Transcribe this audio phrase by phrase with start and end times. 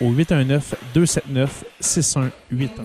[0.00, 2.84] au 819 279 6181.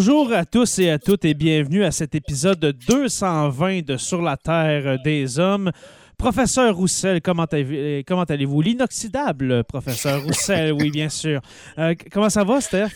[0.00, 4.36] Bonjour à tous et à toutes et bienvenue à cet épisode 220 de Sur la
[4.36, 5.72] Terre des Hommes.
[6.16, 8.62] Professeur Roussel, comment, allez-vous?
[8.62, 11.40] L'inoxydable professeur Roussel, oui, bien sûr.
[11.80, 12.92] Euh, comment ça va, Steph?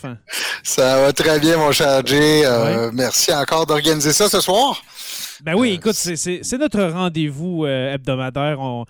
[0.63, 2.43] Ça va très bien, mon cher Jay.
[2.45, 4.81] Euh, Merci encore d'organiser ça ce soir.
[5.43, 8.61] Ben oui, Euh, écoute, c'est- notre rendez-vous euh, hebdomadaire.
[8.61, 8.85] On,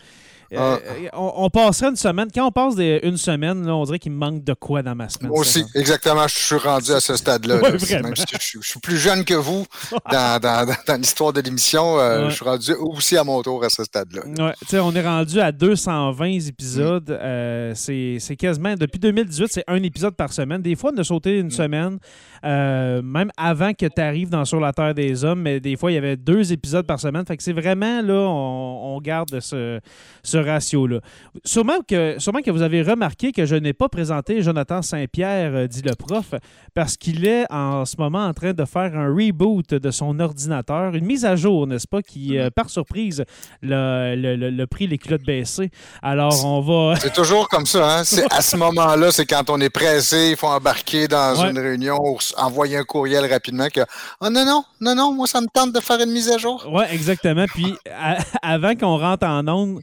[0.57, 0.77] euh,
[1.13, 1.19] Ah.
[1.19, 2.27] on, on passera une semaine.
[2.33, 4.95] Quand on passe des- une semaine, là, on dirait qu'il me manque de quoi dans
[4.95, 5.29] ma semaine.
[5.29, 6.27] Moi aussi, exactement.
[6.27, 7.55] Je suis rendu à ce stade-là.
[7.57, 7.77] Ouais, là.
[7.77, 8.03] vraiment.
[8.09, 9.65] Même si je, suis- je suis plus jeune que vous
[10.11, 11.99] dans, dans- dans- dans l'histoire de l'émission.
[11.99, 12.29] euh, Ouais.
[12.29, 14.21] Je suis rendu aussi à mon tour à ce stade-là.
[14.45, 17.09] Ouais, tu sais, on est rendu à 220 épisodes.
[17.09, 20.61] Euh, c'est c'est quasiment, depuis 2018, c'est un épisode par semaine.
[20.61, 21.97] Des fois, on a sauté une semaine,
[22.45, 25.91] euh, même avant que tu arrives dans Sur la Terre des Hommes, mais des fois,
[25.91, 27.25] il y avait deux épisodes par semaine.
[27.25, 29.79] Fait que c'est vraiment, là, on, on garde ce,
[30.23, 30.99] ce ratio-là.
[31.45, 35.67] Sûrement que, sûrement que vous avez remarqué que je n'ai pas présenté Jonathan Saint-Pierre, euh,
[35.67, 36.33] dit le prof,
[36.73, 40.95] parce qu'il est en ce moment en train de faire un reboot de son ordinateur,
[40.95, 43.23] une mise à jour, n'est-ce pas, qui, euh, par surprise,
[43.61, 45.71] le, le, le, le prix les culottes baissées.
[46.01, 46.95] Alors, on va.
[46.99, 47.99] C'est toujours comme ça.
[47.99, 48.03] Hein?
[48.03, 51.49] C'est- À ce moment-là, c'est quand on est pressé, il faut embarquer dans Ouais.
[51.51, 53.81] une réunion ou envoyer un courriel rapidement que
[54.21, 56.65] Oh non, non, non, non, moi, ça me tente de faire une mise à jour.
[56.71, 57.45] Ouais, exactement.
[57.47, 59.81] Puis, à- avant qu'on rentre en onde,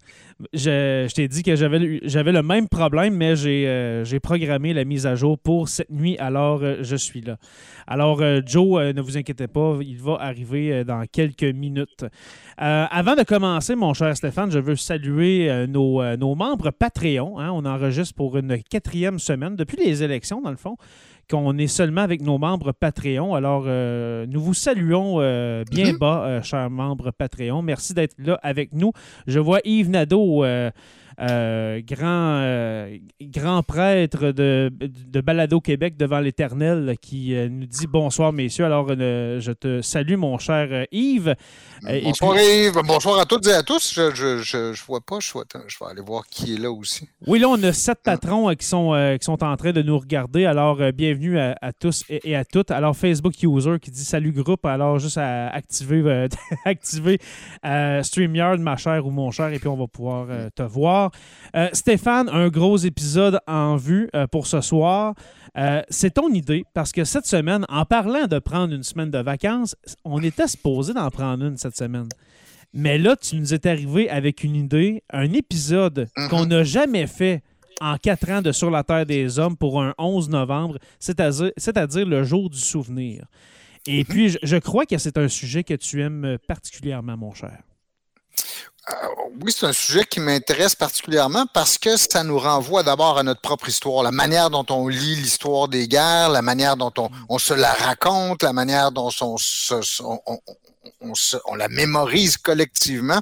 [0.52, 5.14] je, t'ai dit que j'avais le même problème, mais euh, j'ai programmé la mise à
[5.14, 7.36] jour pour cette nuit, alors euh, je suis là.
[7.86, 12.04] Alors, euh, Joe, ne vous inquiétez pas, il va arriver dans quelques minutes.
[12.56, 17.38] avant de commencer, mon cher Stéphane, je veux saluer nos, membres Patreon.
[17.38, 17.50] Hein.
[17.52, 20.76] on enregistre pour une quatrième semaine, depuis les élections, dans le fond
[21.30, 23.34] qu'on est seulement avec nos membres Patreon.
[23.34, 25.98] Alors, euh, nous vous saluons euh, bien mm-hmm.
[25.98, 27.62] bas, euh, chers membres Patreon.
[27.62, 28.92] Merci d'être là avec nous.
[29.26, 30.44] Je vois Yves Nadeau
[31.20, 37.86] euh, grand, euh, grand prêtre de, de Balado Québec devant l'Éternel qui euh, nous dit
[37.86, 38.64] bonsoir, messieurs.
[38.64, 41.34] Alors, je te salue, mon cher Yves.
[41.82, 42.80] bonsoir, Yves.
[42.86, 43.92] Bonsoir à toutes et à tous.
[43.94, 45.18] Je ne vois pas.
[45.20, 45.28] Je,
[45.66, 47.06] je, vais aller voir qui est là aussi.
[47.26, 50.46] Oui, là, on a sept patrons qui, sont, qui sont en train de nous regarder.
[50.46, 52.70] Alors, bienvenue à, tous et, à toutes.
[52.70, 54.64] Alors, Facebook User qui dit salut groupe.
[54.64, 56.28] Alors, juste à activer,
[56.64, 57.18] activer
[58.02, 61.09] StreamYard, ma chère ou mon cher, et puis on va pouvoir te voir.
[61.56, 65.14] Euh, Stéphane, un gros épisode en vue euh, pour ce soir.
[65.56, 69.18] Euh, c'est ton idée parce que cette semaine, en parlant de prendre une semaine de
[69.18, 69.74] vacances,
[70.04, 72.08] on était supposé d'en prendre une cette semaine.
[72.72, 76.28] Mais là, tu nous es arrivé avec une idée, un épisode mm-hmm.
[76.28, 77.42] qu'on n'a jamais fait
[77.80, 82.24] en quatre ans de Sur la Terre des Hommes pour un 11 novembre, c'est-à-dire le
[82.24, 83.24] jour du souvenir.
[83.86, 84.06] Et mm-hmm.
[84.06, 87.58] puis, je crois que c'est un sujet que tu aimes particulièrement, mon cher.
[88.88, 88.94] Euh,
[89.42, 93.40] oui, c'est un sujet qui m'intéresse particulièrement parce que ça nous renvoie d'abord à notre
[93.40, 96.92] propre histoire, la manière dont on lit l'histoire des guerres, la manière dont
[97.28, 99.36] on, se la raconte, la manière dont on,
[101.00, 103.20] on la mémorise collectivement.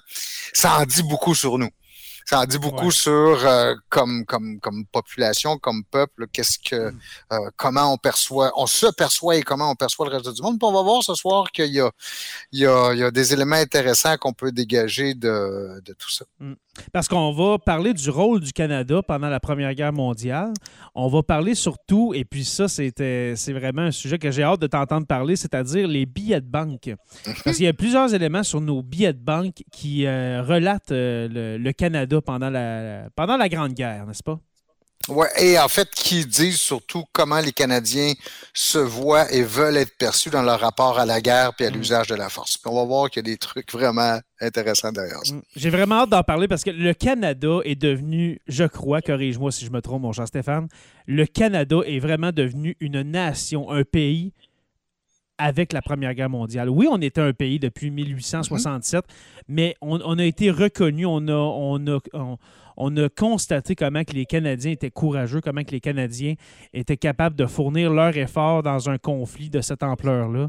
[0.53, 1.71] Ça en dit beaucoup sur nous.
[2.29, 7.01] Ça en dit beaucoup sur euh, comme comme comme population, comme peuple, qu'est-ce que mm.
[7.33, 10.59] euh, comment on perçoit, on se perçoit et comment on perçoit le reste du monde.
[10.59, 11.91] Puis on va voir ce soir qu'il y a
[12.53, 16.11] il y a, il y a des éléments intéressants qu'on peut dégager de, de tout
[16.11, 16.27] ça.
[16.39, 16.53] Mm.
[16.93, 20.53] Parce qu'on va parler du rôle du Canada pendant la Première Guerre mondiale.
[20.95, 24.61] On va parler surtout, et puis ça, c'était, c'est vraiment un sujet que j'ai hâte
[24.61, 26.91] de t'entendre parler, c'est-à-dire les billets de banque.
[27.45, 31.59] Parce qu'il y a plusieurs éléments sur nos billets de banque qui euh, relatent euh,
[31.59, 34.39] le, Canada pendant la, pendant la Grande Guerre, n'est-ce pas?
[35.09, 38.13] Oui, et en fait, qui disent surtout comment les Canadiens
[38.53, 41.75] se voient et veulent être perçus dans leur rapport à la guerre et à mm.
[41.75, 42.59] l'usage de la force.
[42.59, 45.35] Puis on va voir qu'il y a des trucs vraiment intéressants derrière ça.
[45.35, 45.43] Mm.
[45.57, 49.65] J'ai vraiment hâte d'en parler parce que le Canada est devenu, je crois, corrige-moi si
[49.65, 50.69] je me trompe, mon cher Stéphane,
[51.07, 54.33] le Canada est vraiment devenu une nation, un pays
[55.39, 56.69] avec la Première Guerre mondiale.
[56.69, 59.11] Oui, on était un pays depuis 1867, mm-hmm.
[59.49, 62.39] mais on, a été reconnu, on a, on a, on
[62.97, 66.35] a constaté comment que les Canadiens étaient courageux, comment que les Canadiens
[66.73, 70.49] étaient capables de fournir leur effort dans un conflit de cette ampleur-là.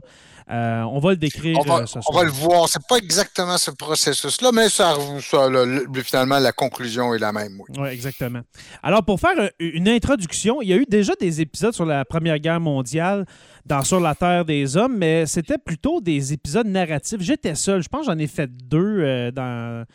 [0.52, 1.58] Euh, on va le décrire.
[1.60, 2.68] On va, euh, on va le voir.
[2.70, 4.96] C'est pas exactement ce processus-là, mais ça,
[6.04, 7.60] finalement, la conclusion est la même.
[7.60, 7.76] Oui.
[7.80, 8.42] oui, exactement.
[8.82, 12.40] Alors, pour faire une introduction, il y a eu déjà des épisodes sur la Première
[12.40, 13.26] Guerre mondiale
[13.66, 17.22] dans Sur la Terre des Hommes, mais c'était plutôt des épisodes narratifs.
[17.22, 17.84] J'étais seul.
[17.84, 19.86] Je pense que j'en ai fait deux euh, dans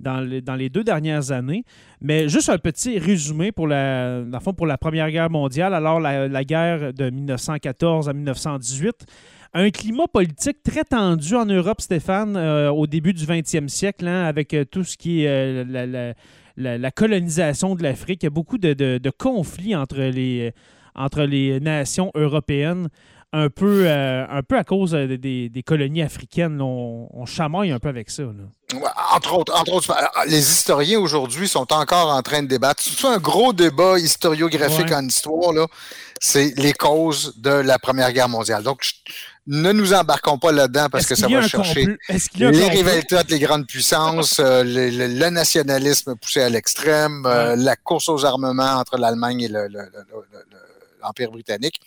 [0.00, 1.64] dans, les deux dernières années.
[2.00, 4.22] Mais juste un petit résumé pour la,
[4.56, 5.74] pour la Première Guerre mondiale.
[5.74, 9.06] Alors, la, guerre de 1914 à 1918
[9.54, 14.24] un climat politique très tendu en Europe, Stéphane, euh, au début du 20e siècle, hein,
[14.24, 16.12] avec euh, tout ce qui est euh,
[16.58, 18.22] la, colonisation de l'Afrique.
[18.22, 22.88] Il y a beaucoup de, conflits entre les nations européennes
[23.36, 26.60] un peu, euh, un peu à cause euh, des, colonies africaines.
[26.62, 28.22] on, on, chamaille un peu avec ça.
[29.12, 29.94] Entre autres, entre autres,
[30.26, 32.82] les historiens aujourd'hui sont encore en train de débattre.
[32.82, 35.52] C'est un gros débat historiographique en histoire.
[36.18, 38.62] C'est les causes de la Première Guerre mondiale.
[38.62, 38.90] Donc,
[39.46, 41.86] ne nous embarquons pas là-dedans parce que ça va chercher
[42.36, 48.24] les rivalités entre les grandes puissances, euh, le, nationalisme poussé à l'extrême, la course aux
[48.24, 49.68] armements entre l'Allemagne et le,
[51.02, 51.80] l'Empire britannique.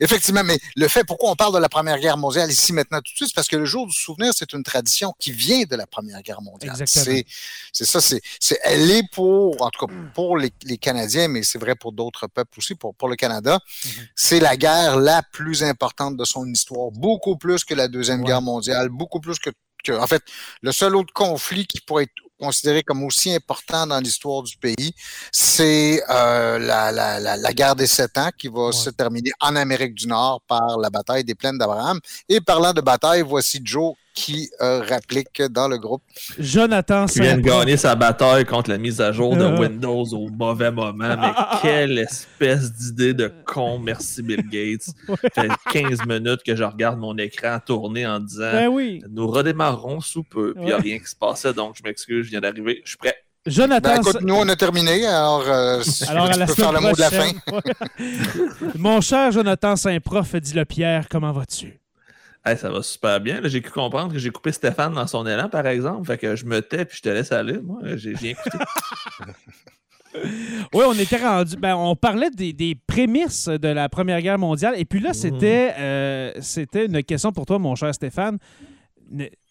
[0.00, 3.12] Effectivement, mais le fait, pourquoi on parle de la Première Guerre mondiale ici maintenant tout
[3.12, 5.76] de suite, c'est parce que le jour du souvenir, c'est une tradition qui vient de
[5.76, 6.76] la Première Guerre mondiale.
[6.86, 8.20] C'est ça, c'est
[8.62, 12.58] elle est pour, en tout cas pour les, Canadiens, mais c'est vrai pour d'autres peuples
[12.58, 14.08] aussi, pour, pour le Canada, mm-hmm.
[14.14, 18.42] c'est la guerre la plus importante de son histoire, beaucoup plus que la Deuxième Guerre
[18.42, 19.50] mondiale, beaucoup plus que
[19.92, 20.22] en fait,
[20.62, 24.92] le seul autre conflit qui pourrait être considéré comme aussi important dans l'histoire du pays,
[25.32, 29.94] c'est euh, la, la, la, guerre des sept ans qui va se terminer en Amérique
[29.94, 31.98] du Nord par la bataille des plaines d'Abraham.
[32.28, 36.02] Et parlant de bataille, voici Joe qui euh, réplique dans le groupe.
[36.38, 40.28] Jonathan Qui vient de gagner sa bataille contre la mise à jour de Windows au
[40.30, 41.16] mauvais moment.
[41.16, 44.86] Mais quelle espèce d'idée de con, merci Bill Gates.
[45.34, 49.02] Ça fait 15 minutes que je regarde mon écran tourner en disant ben oui.
[49.10, 50.54] Nous redémarrerons sous peu.
[50.54, 52.82] Puis il n'y a rien qui se passait, donc je m'excuse, je viens d'arriver.
[52.84, 53.16] Je suis prêt.
[53.46, 53.96] Jonathan.
[53.96, 55.06] Ben, écoute, nous, on a terminé.
[55.06, 57.30] Alors, euh, alors à la peux faire le mot de la fin.
[58.76, 61.83] Mon cher Jonathan Saint-Prof, dis-le Pierre, comment vas-tu?
[62.44, 63.40] Ça va super bien.
[63.44, 66.06] J'ai pu comprendre que j'ai coupé Stéphane dans son élan, par exemple.
[66.06, 67.58] Fait que je me tais puis je te laisse aller.
[67.58, 68.58] Moi, j'ai bien écouté.
[70.74, 71.56] oui, on était rendu.
[71.56, 74.74] Ben, on parlait des, prémices de la Première Guerre mondiale.
[74.76, 75.74] Et puis là, c'était mhm.
[75.82, 78.38] euh, c'était une question pour toi, mon cher Stéphane.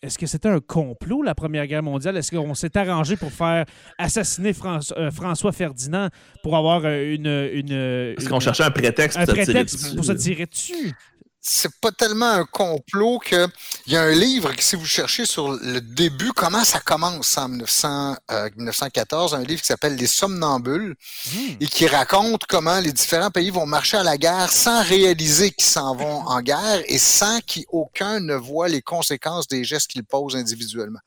[0.02, 2.18] Est-ce que c'était un complot, la Première Guerre mondiale?
[2.18, 3.66] Est-ce qu'on s'est arrangé pour faire
[3.98, 4.52] assassiner
[4.98, 6.10] euh, François Ferdinand
[6.42, 7.28] pour avoir euh, une.
[7.28, 10.94] une Est-ce qu'on cherchait un prétexte, un prétexte pour se tirer dessus?
[11.46, 13.48] C'est pas tellement un complot que
[13.86, 17.38] il y a un livre que si vous cherchez sur le début, comment ça commence
[17.38, 20.96] en 1914, euh, un livre qui s'appelle Les Somnambules
[21.28, 21.58] hmm.
[21.60, 25.66] et qui raconte comment les différents pays vont marcher à la guerre sans réaliser qu'ils
[25.66, 30.38] s'en vont en guerre et sans qu'aucun ne voit les conséquences des gestes qu'ils posent
[30.38, 31.02] individuellement.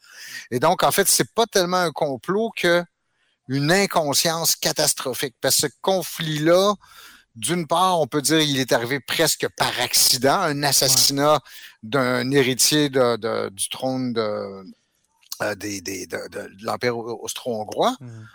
[0.51, 2.85] Et donc, en fait, c'est pas tellement un complot que
[3.49, 5.37] une inconscience catastrophique.
[5.41, 6.75] Parce que ce conflit-là,
[7.37, 11.41] d'une part, on peut dire qu'il est arrivé presque par accident, un assassinat
[11.83, 14.65] d'un héritier de, du trône de,
[15.43, 17.95] euh, de, l'Empire austro-hongrois.
[18.01, 18.29] Mhm.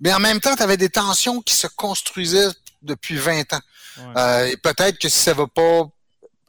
[0.00, 2.50] Mais en même temps, tu avais des tensions qui se construisaient
[2.82, 3.60] depuis 20 ans.
[4.16, 5.88] Euh, et peut-être que si ça ne va pas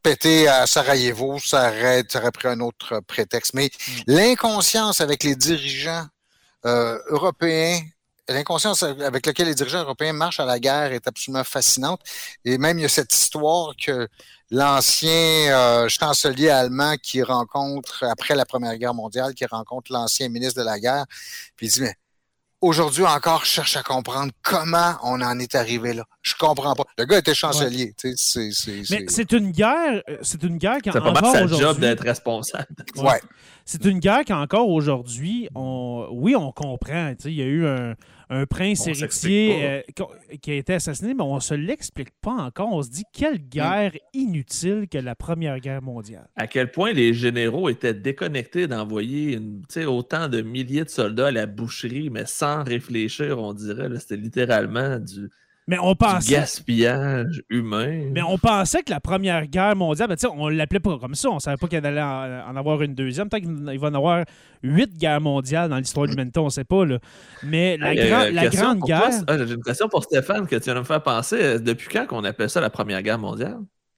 [0.03, 3.53] péter à Sarajevo, ça aurait, ça aurait pris un autre prétexte.
[3.55, 4.03] Mais mhm.
[4.07, 6.05] l'inconscience avec les dirigeants
[6.65, 7.81] euh, européens
[8.29, 12.01] l'inconscience avec laquelle les dirigeants européens marchent à la guerre est absolument fascinante.
[12.43, 14.07] Et même, il y a cette histoire que
[14.51, 20.59] l'ancien euh, chancelier allemand qui rencontre, après la Première Guerre mondiale, qui rencontre l'ancien ministre
[20.59, 21.05] de la guerre,
[21.55, 21.95] puis il dit, mais
[22.61, 26.03] aujourd'hui encore, je cherche à comprendre comment on en est arrivé là.
[26.21, 26.85] Je comprends pas.
[26.97, 27.93] Le gars était chancelier.
[28.03, 32.67] Mais c'est une guerre, c'est une guerre qui C'est pas mal sa job d'être responsable.
[32.95, 33.21] Ouais.
[33.65, 37.13] C'est une guerre qu'encore aujourd'hui, on, oui, on comprend.
[37.25, 37.95] Il y a eu un,
[38.29, 39.81] un prince héritier euh,
[40.41, 42.73] qui a été assassiné, mais on ne se l'explique pas encore.
[42.73, 43.49] On se dit quelle mm.
[43.49, 46.27] guerre inutile que la Première Guerre mondiale.
[46.35, 49.39] À quel point les généraux étaient déconnectés d'envoyer
[49.87, 53.89] autant de milliers de soldats à la boucherie, mais sans réfléchir, on dirait.
[53.99, 55.29] C'était littéralement du,
[55.67, 56.31] mais on pensait.
[56.31, 58.09] gaspillage humain.
[58.11, 61.29] Mais on pensait que la Première Guerre mondiale, ben, on l'appelait pas comme ça.
[61.29, 63.29] On savait pas qu'il allait en, avoir une deuxième.
[63.29, 64.25] Peut-être qu'il va en avoir
[64.61, 66.85] huit guerres mondiales dans l'histoire de l'humanité, on sait pas.
[66.85, 66.99] Là.
[67.41, 69.09] Mais la, euh, la Grande Guerre.
[69.27, 71.37] Ah, j'ai une question pour Stéphane que tu viens de me faire penser.
[71.41, 73.57] Euh, depuis quand qu'on appelle ça la Première Guerre mondiale?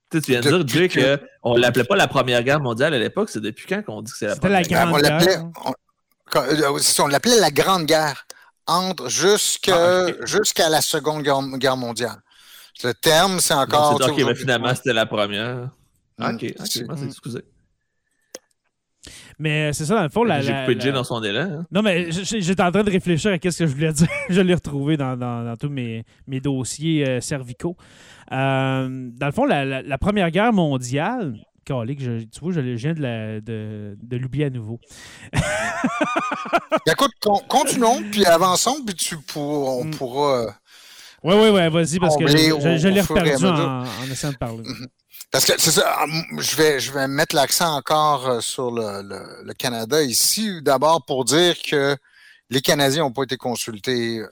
[0.10, 3.30] Tu, viens de dire, Jay, qu'on ne l'appelait pas la Première Guerre mondiale à l'époque.
[3.30, 4.88] C'est depuis quand qu'on dit que c'est la Première Guerre?
[4.88, 5.22] mondiale?
[6.34, 8.26] on l'appelait, on l'appelait la Grande Guerre
[8.68, 12.22] entre ah, jusqu'à la Seconde Guerre, mondiale.
[12.84, 13.96] Le terme, c'est encore.
[13.96, 15.70] ok, mais finalement, c'était la première.
[16.18, 16.36] Mm.
[16.36, 17.44] ok, ok, excusez.
[19.40, 20.26] Mais c'est ça, dans le fond.
[20.42, 20.92] J'ai coupé la...
[20.92, 21.42] dans son élan.
[21.42, 21.66] Hein.
[21.72, 24.08] Non, mais j'étais en train de réfléchir à ce que je voulais dire.
[24.30, 27.76] je l'ai retrouvé dans, dans, tous mes, mes dossiers euh, cervicaux.
[28.32, 31.36] Euh, dans le fond, la, Première Guerre mondiale,
[31.68, 34.80] tu vois, je viens de, de, l'oublier à nouveau.
[35.34, 37.12] Ben, écoute,
[37.48, 39.92] continuons, puis avançons, puis tu on mm.
[39.92, 40.56] pourra.
[41.24, 44.64] Oui, oui, oui, vas-y, parce que je, l'ai reperdu en, essayant de parler.
[44.64, 44.88] Mm-hmm.
[45.32, 46.06] Parce que c'est ça,
[46.38, 50.62] je vais, je vais mettre l'accent encore euh, sur le, Canada ici.
[50.62, 51.98] D'abord pour dire que
[52.50, 54.24] les Canadiens n'ont pas été consultés,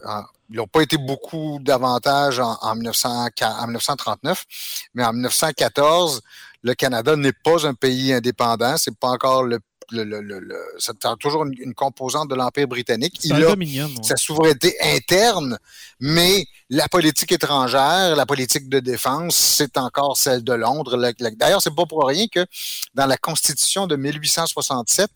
[0.49, 4.45] ils n'ont pas été beaucoup davantage en, en 1939,
[4.93, 6.21] mais en 1914,
[6.65, 8.75] le Canada n'est pas un pays indépendant.
[8.77, 9.59] C'est pas encore le
[9.91, 13.19] le, le, le, c'est toujours une, composante de l'Empire britannique.
[13.23, 13.55] Il a
[14.01, 15.59] sa souveraineté interne,
[15.99, 20.97] mais la politique étrangère, la politique de défense, c'est encore celle de Londres.
[21.35, 22.43] D'ailleurs, c'est pas pour rien que
[22.95, 25.11] dans la Constitution de 1867,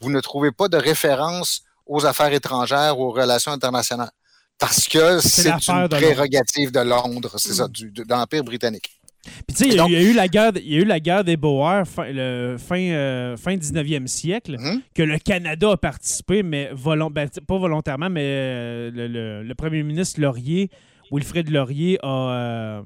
[0.00, 4.12] vous ne trouvez pas de référence aux affaires étrangères ou aux relations internationales.
[4.56, 7.90] Parce que c'est une prérogative de Londres, c'est ça, mm.
[7.90, 9.01] de l'Empire britannique.
[9.24, 11.22] Puis tu sais, il, y a eu la guerre, il y a eu la guerre
[11.22, 14.82] des Boers fin, le, fin, euh, fin 19e siècle, mhm.
[14.94, 20.70] que le Canada a participé, mais ben, pas volontairement, mais euh, le, premier ministre Laurier,
[21.12, 22.82] Wilfrid Laurier, a,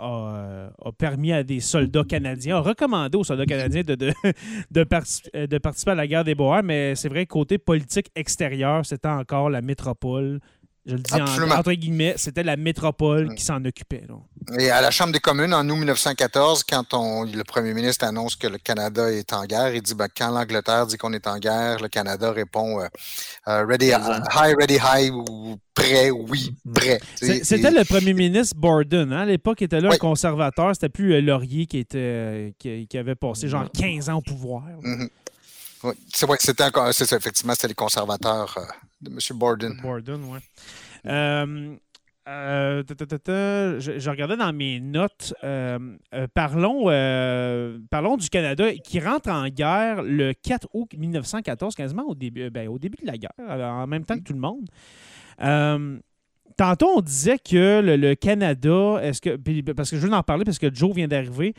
[0.00, 4.12] euh, a, permis à des soldats canadiens, a recommandé aux soldats canadiens de, de,
[4.72, 4.82] de,
[5.58, 9.62] participer à la guerre des Boers, mais c'est vrai, côté politique extérieur, c'était encore la
[9.62, 10.40] métropole
[10.84, 13.34] Je le dis entre guillemets, c'était la métropole mm.
[13.36, 14.02] qui s'en occupait.
[14.58, 18.34] Et à la Chambre des communes, en août 1914, quand on, le premier ministre annonce
[18.34, 21.38] que le Canada est en guerre, il dit ben, quand l'Angleterre dit qu'on est en
[21.38, 22.88] guerre, le Canada répond euh,
[23.46, 27.00] euh, ready, high, ready, high, ou prêt, oui, prêt.
[27.14, 29.12] C'était le premier ministre Borden.
[29.12, 29.20] Hein?
[29.20, 30.74] À l'époque, il était là un conservateur.
[30.74, 34.64] C'était plus euh, Laurier qui, était, qui, avait passé genre 15 ans au pouvoir.
[34.82, 35.08] Mm-hmm.
[35.84, 36.64] Oui, c'est vrai, c'était
[37.16, 38.58] effectivement, c'était les conservateurs
[39.00, 39.38] de M.
[39.38, 39.80] Borden.
[39.80, 40.38] Borden, oui.
[42.28, 42.82] Euh,
[43.28, 45.34] euh, je, regardais dans mes notes.
[45.42, 45.78] Euh,
[46.34, 46.84] parlons,
[47.90, 52.68] parlons du Canada qui rentre en guerre le 4 août 1914, quasiment au début, ben,
[52.68, 54.68] au début de la guerre, en même temps que tout le monde.
[56.56, 59.36] tantôt, on disait que le, Canada, est-ce que
[59.72, 61.54] parce que je veux en parler parce que Joe vient d'arriver.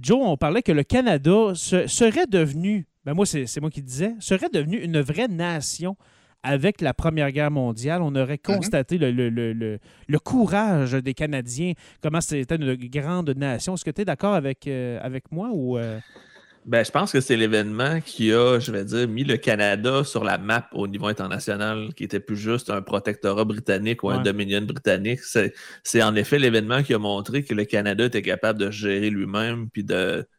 [0.00, 4.50] Joe, on parlait que le Canada serait devenu, ben moi c'est moi qui disais, serait
[4.50, 5.96] devenu une vraie nation
[6.44, 8.56] avec la Première Guerre mondiale, on aurait mhm.
[8.56, 9.78] constaté le,
[10.18, 11.72] courage des Canadiens,
[12.02, 13.74] comment c'était une grande nation.
[13.74, 15.78] Est-ce que tu es d'accord avec, euh, avec moi ou.
[15.78, 15.98] Euh?
[16.66, 20.24] Ben, je pense que c'est l'événement qui a, je vais dire, mis le Canada sur
[20.24, 24.62] la map au niveau international, qui était plus juste un protectorat britannique ou un dominion
[24.62, 25.20] britannique.
[25.82, 29.68] C'est en effet l'événement qui a montré que le Canada était capable de gérer lui-même,
[29.68, 29.84] puis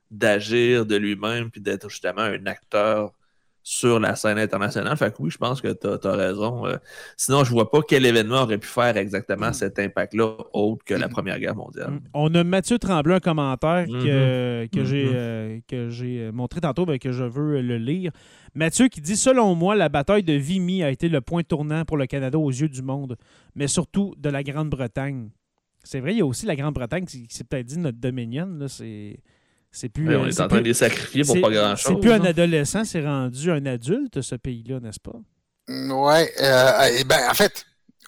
[0.10, 3.14] d'agir de lui-même, puis d'être justement un acteur
[3.68, 4.96] sur la scène internationale.
[4.96, 6.68] Fait que oui, je pense que tu as, raison.
[6.68, 6.78] Euh.
[7.18, 9.54] sinon, je vois pas quel événement aurait pu faire exactement mm.
[9.54, 11.10] cet impact-là autre que la mm.
[11.10, 11.94] Première Guerre mondiale.
[11.94, 12.02] Mm.
[12.14, 14.70] On a Mathieu Tremblay, un commentaire que, mm-hmm.
[14.70, 15.62] mm-hmm.
[15.68, 18.12] que j'ai montré tantôt, mais que je veux le lire.
[18.54, 21.98] Mathieu qui dit Selon moi, la bataille de Vimy a été le point tournant pour
[21.98, 23.18] le Canada aux yeux du monde,
[23.56, 25.32] mais surtout de la Grande-Bretagne.
[25.84, 28.60] C'est vrai, il y a aussi la Grande-Bretagne qui s'est peut-être dit notre Dominion.
[28.68, 29.18] C'est
[29.76, 30.16] c'est plus.
[30.16, 31.94] on est, en train de les sacrifier pour pas grand-chose.
[31.96, 35.20] C'est plus un adolescent, c'est rendu un adulte, ce pays-là, n'est-ce pas?
[35.68, 36.22] Oui.
[36.42, 37.66] Euh, ben, en fait,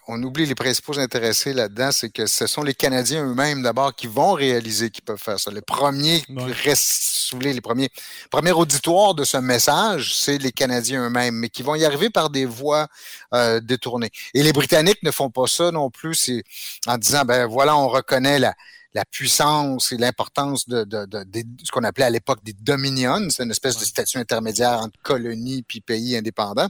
[0.08, 4.08] on oublie les principaux intéressés là-dedans, c'est que ce sont les Canadiens eux-mêmes d'abord qui
[4.08, 5.52] vont réaliser qu'ils peuvent faire ça.
[5.52, 6.24] Les premiers,
[7.42, 7.90] les premiers,
[8.32, 12.30] premier auditoire de ce message, c'est les Canadiens eux-mêmes, mais qui vont y arriver par
[12.30, 12.88] des voies
[13.34, 14.12] euh, détournées.
[14.34, 16.32] Et les Britanniques ne font pas ça non plus,
[16.86, 18.54] en disant ben voilà, on reconnaît la,
[18.98, 20.84] la puissance et l'importance de,
[21.64, 25.62] ce qu'on appelait à l'époque des dominions, c'est une espèce de statut intermédiaire entre colonies
[25.62, 26.68] puis pays indépendants.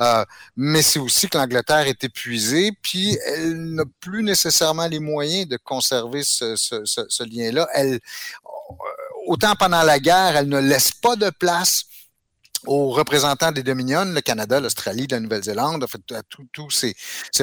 [0.00, 0.24] Euh,
[0.56, 5.56] mais c'est aussi que l'Angleterre est épuisée, puis elle n'a plus nécessairement les moyens de
[5.56, 7.68] conserver ce, ce lien-là.
[7.74, 8.00] Elle,
[9.26, 11.84] autant pendant la guerre, elle ne laisse pas de place
[12.68, 16.02] aux représentants des Dominions, le Canada, l'Australie, la Nouvelle-Zélande, en fait,
[16.52, 16.94] tous ces,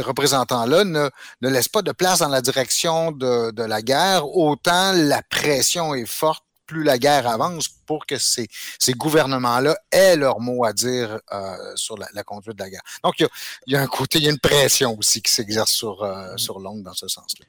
[0.02, 1.10] représentants-là ne,
[1.42, 5.96] ne laissent pas de place dans la direction de, de la guerre, autant la pression
[5.96, 8.48] est forte plus la guerre avance pour que ces,
[8.80, 12.82] ces gouvernements-là aient leur mot à dire euh, sur la, la, conduite de la guerre.
[13.04, 13.30] Donc, il y, a,
[13.68, 16.34] il y, a, un côté, il y a une pression aussi qui s'exerce sur, euh,
[16.34, 16.38] mm.
[16.38, 17.46] sur l'onde dans ce sens-là.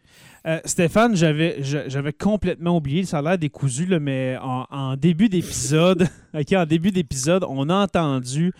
[0.46, 6.08] Euh, Stéphane, j'avais, j'avais complètement oublié, ça a l'air décousu, mais en, début d'épisode,
[6.52, 8.52] en début d'épisode, on a entendu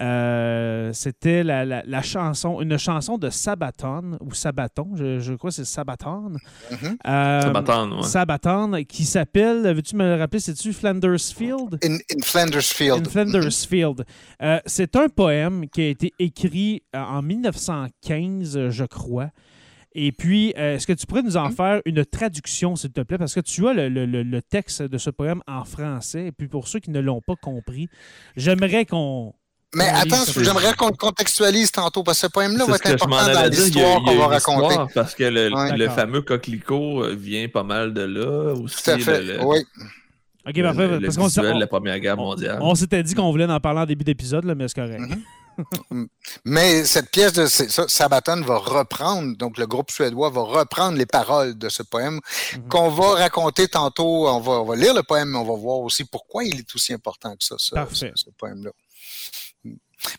[0.00, 6.32] euh, c'était la, chanson, une chanson de Sabaton, ou Sabaton, je, crois que c'est Sabaton.
[6.70, 6.96] Mm-hmm.
[7.06, 11.78] Euh, Sabaton, Sabaton, qui s'appelle, veux-tu me le rappeler, c'est-tu Flandersfield?
[11.84, 13.06] In, in Flandersfield.
[13.06, 14.04] In Flandersfield.
[14.66, 19.30] c'est un poème qui a été écrit en 1915, je crois.
[19.94, 23.18] Et puis, euh, est-ce que tu pourrais nous en faire une traduction, s'il te plaît?
[23.18, 26.26] Parce que tu as le, texte de ce poème en français.
[26.26, 27.88] Et puis, pour ceux qui ne l'ont pas compris,
[28.36, 29.34] j'aimerais qu'on.
[29.74, 33.50] Mais attends, j'aimerais qu'on le contextualise tantôt, parce que ce poème-là va être important dans
[33.50, 34.76] l'histoire qu'on va raconter.
[34.94, 38.82] Parce que le, fameux coquelicot euh, vient pas mal de là aussi.
[38.82, 39.58] Tout à fait, oui.
[40.46, 40.98] OK, parfait.
[41.00, 42.58] parce qu'on la Première Guerre mondiale.
[42.60, 45.00] On, s'était dit qu'on voulait en parler en début d'épisode, mais c'est correct.
[45.00, 45.20] Mm-hmm.
[46.44, 51.56] Mais cette pièce de Sabaton va reprendre, donc le groupe suédois va reprendre les paroles
[51.56, 52.20] de ce poème
[52.54, 52.68] mhm.
[52.68, 54.28] qu'on va raconter tantôt.
[54.28, 56.74] On va, on va, lire le poème, mais on va voir aussi pourquoi il est
[56.74, 57.74] aussi important que ça, ce,
[58.14, 58.70] ce poème-là.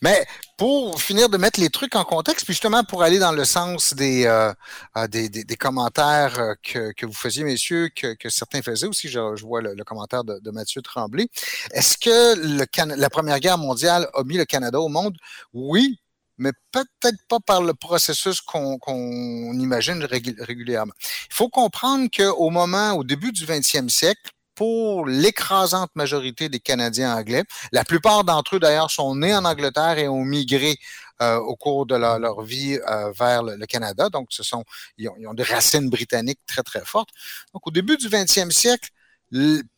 [0.02, 0.26] Mais
[0.58, 3.94] pour finir de mettre les trucs en contexte, puis justement pour aller dans le sens
[3.94, 4.54] des, euh,
[4.98, 9.10] euh, des, des, commentaires euh, que, que, vous faisiez, messieurs, que, que certains faisaient aussi,
[9.10, 11.28] je, je vois le, commentaire de, de, Mathieu Tremblay.
[11.72, 15.18] Est-ce que le, la Première Guerre mondiale a mis le Canada au monde?
[15.54, 16.00] Oui,
[16.38, 20.94] mais peut-être pas par le processus qu'on imagine régulièrement.
[21.30, 27.16] Il faut comprendre qu'au moment, au début du 20e siècle, pour l'écrasante majorité des Canadiens
[27.16, 27.44] anglais.
[27.72, 30.78] La plupart d'entre eux, d'ailleurs, sont nés en Angleterre et ont migré
[31.22, 34.10] euh, au cours de leur, vie euh, vers le, Canada.
[34.10, 34.64] Donc, ce sont,
[34.98, 37.10] ils ont, des racines britanniques très, très fortes.
[37.54, 38.90] Donc, au début du 20e siècle,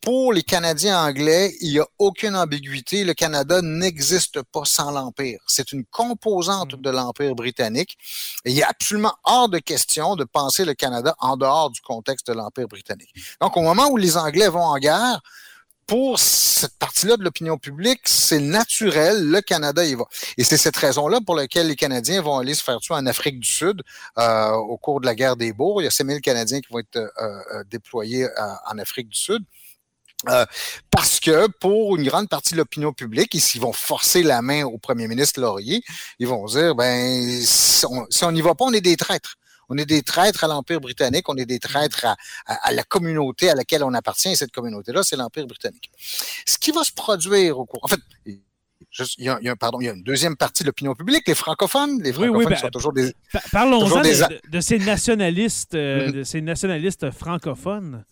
[0.02, 3.04] pour les Canadiens anglais, il n'y a aucune ambiguïté.
[3.04, 5.40] Le Canada n'existe pas sans l'Empire.
[5.46, 6.82] C'est une composante mm.
[6.82, 7.96] de l'Empire britannique.
[8.44, 12.26] Et il est absolument hors de question de penser le Canada en dehors du contexte
[12.28, 13.12] de l'Empire britannique.
[13.40, 15.20] Donc, au moment où les Anglais vont en guerre,
[15.88, 20.04] pour cette partie-là de l'opinion publique, c'est naturel, le Canada y va.
[20.36, 23.40] Et c'est cette raison-là pour laquelle les Canadiens vont aller se faire tuer en Afrique
[23.40, 23.82] du Sud
[24.18, 25.80] euh, au cours de la guerre des Bourgs.
[25.80, 28.28] Il y a 5000 Canadiens qui vont être euh, euh, déployés
[28.66, 29.42] en Afrique du Sud.
[30.90, 34.64] parce que pour une grande partie de l'opinion publique, et s'ils vont forcer la main
[34.64, 35.82] au premier ministre Laurier,
[36.18, 39.36] ils vont dire, ben, si on n'y va pas, on est des traîtres.
[39.68, 42.06] On est des traîtres à l'Empire britannique, on est des traîtres
[42.46, 45.90] à, la communauté à laquelle on appartient, et cette communauté-là, c'est l'Empire britannique.
[46.46, 47.80] Ce qui va se produire au cours...
[47.84, 48.00] En fait,
[49.18, 52.02] il y, a, pardon, il y a une deuxième partie de l'opinion publique, les francophones.
[52.02, 53.12] Les francophones ben, sont toujours des.
[53.52, 58.04] Parlons-en de, ces nationalistes, euh, de ces nationalistes francophones.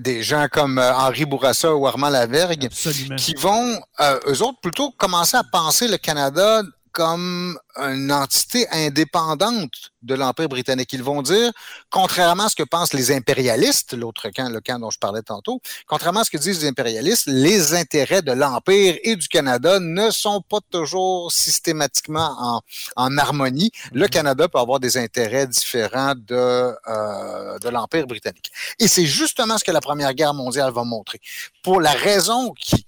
[0.00, 2.68] des gens comme euh, Henri Bourassa ou Armand Lavergue,
[3.16, 9.92] qui vont, euh, eux autres, plutôt commencer à penser le Canada comme une entité indépendante
[10.02, 10.92] de l'Empire britannique.
[10.92, 11.52] Ils vont dire,
[11.90, 15.60] contrairement à ce que pensent les impérialistes, l'autre camp, le camp dont je parlais tantôt,
[15.86, 20.10] contrairement à ce que disent les impérialistes, les intérêts de l'Empire et du Canada ne
[20.10, 22.60] sont pas toujours systématiquement en,
[22.96, 23.70] en harmonie.
[23.92, 24.10] Le mm-hmm.
[24.10, 28.50] Canada peut avoir des intérêts différents de, euh, de l'Empire britannique.
[28.78, 31.20] Et c'est justement ce que la Première Guerre mondiale va montrer.
[31.62, 32.86] Pour la raison qui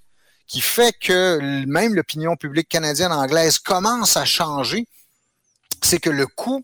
[0.52, 4.86] qui fait que même l'opinion publique canadienne-anglaise commence à changer,
[5.80, 6.62] c'est que le coût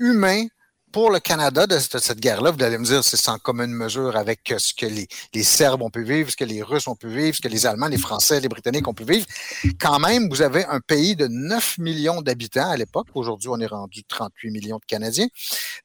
[0.00, 0.46] humain
[0.92, 4.52] pour le Canada de cette guerre-là, vous allez me dire, c'est sans commune mesure avec
[4.56, 7.36] ce que les, les, Serbes ont pu vivre, ce que les Russes ont pu vivre,
[7.36, 9.26] ce que les Allemands, les Français, les Britanniques ont pu vivre.
[9.78, 13.08] Quand même, vous avez un pays de 9 millions d'habitants à l'époque.
[13.14, 15.26] Aujourd'hui, on est rendu 38 millions de Canadiens.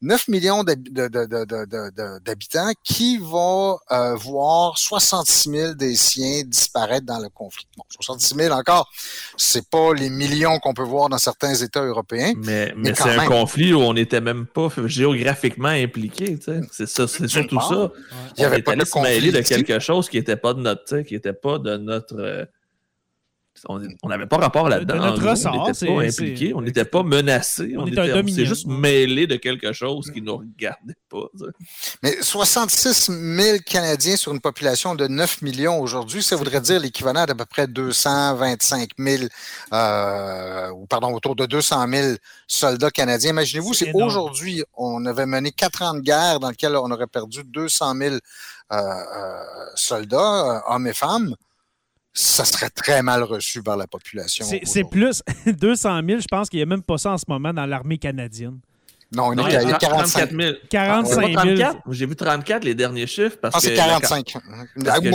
[0.02, 7.68] 9 millions d'habitants qui vont euh, voir 66 000 des siens disparaître dans le conflit.
[7.78, 8.90] Bon, 66 000 encore,
[9.38, 12.34] c'est pas les millions qu'on peut voir dans certains États européens.
[12.38, 16.38] Mais, mais, c'est un conflit où on n'était même pas géographiquement impliqué.
[16.72, 17.92] C'est ça, c'est surtout ça.
[18.38, 21.00] Il y avait pas de se mêler de quelque chose qui n'était pas de notre,
[21.02, 22.48] qui était pas de notre.
[23.70, 24.96] On n'avait pas rapport là-dedans.
[25.00, 27.76] on n'était pas impliqué, on n'était pas menacé.
[27.78, 31.28] On, était, juste mêlé de quelque chose qui ne nous regardait pas.
[32.02, 37.26] Mais 66 000 Canadiens sur une population de 9 millions aujourd'hui, ça voudrait dire l'équivalent
[37.26, 39.24] d'à peu près 225 000,
[39.72, 42.08] euh, ou pardon, autour de 200 000
[42.48, 43.30] soldats canadiens.
[43.32, 47.44] Imaginez-vous si aujourd'hui on avait mené quatre ans de guerre dans lesquels on aurait perdu
[47.46, 48.20] 200 000 euh,
[48.72, 49.44] euh,
[49.76, 51.36] soldats, hommes et femmes
[52.14, 54.46] ça serait très mal reçu par la population.
[54.64, 57.54] C'est plus 200 000, je pense qu'il n'y a même pas ça en ce moment
[57.54, 58.60] dans l'armée canadienne.
[59.12, 60.54] Non, il y a, 45 000.
[60.70, 61.72] 45 000.
[61.92, 63.38] J'ai vu 34 les derniers chiffres.
[63.40, 64.34] Parce ah, c'est 45.
[64.84, 65.10] Parce que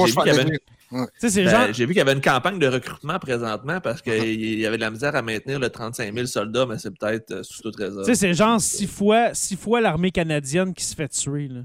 [1.44, 4.14] ben, j'ai vu qu'il y avait une campagne de recrutement présentement parce qu'il
[4.58, 7.42] y avait de la misère à maintenir le 35 000 soldats, mais c'est peut-être euh,
[7.42, 8.02] sous toute raison.
[8.04, 11.48] C'est genre six fois, six fois l'armée canadienne qui se fait tuer.
[11.48, 11.60] Là.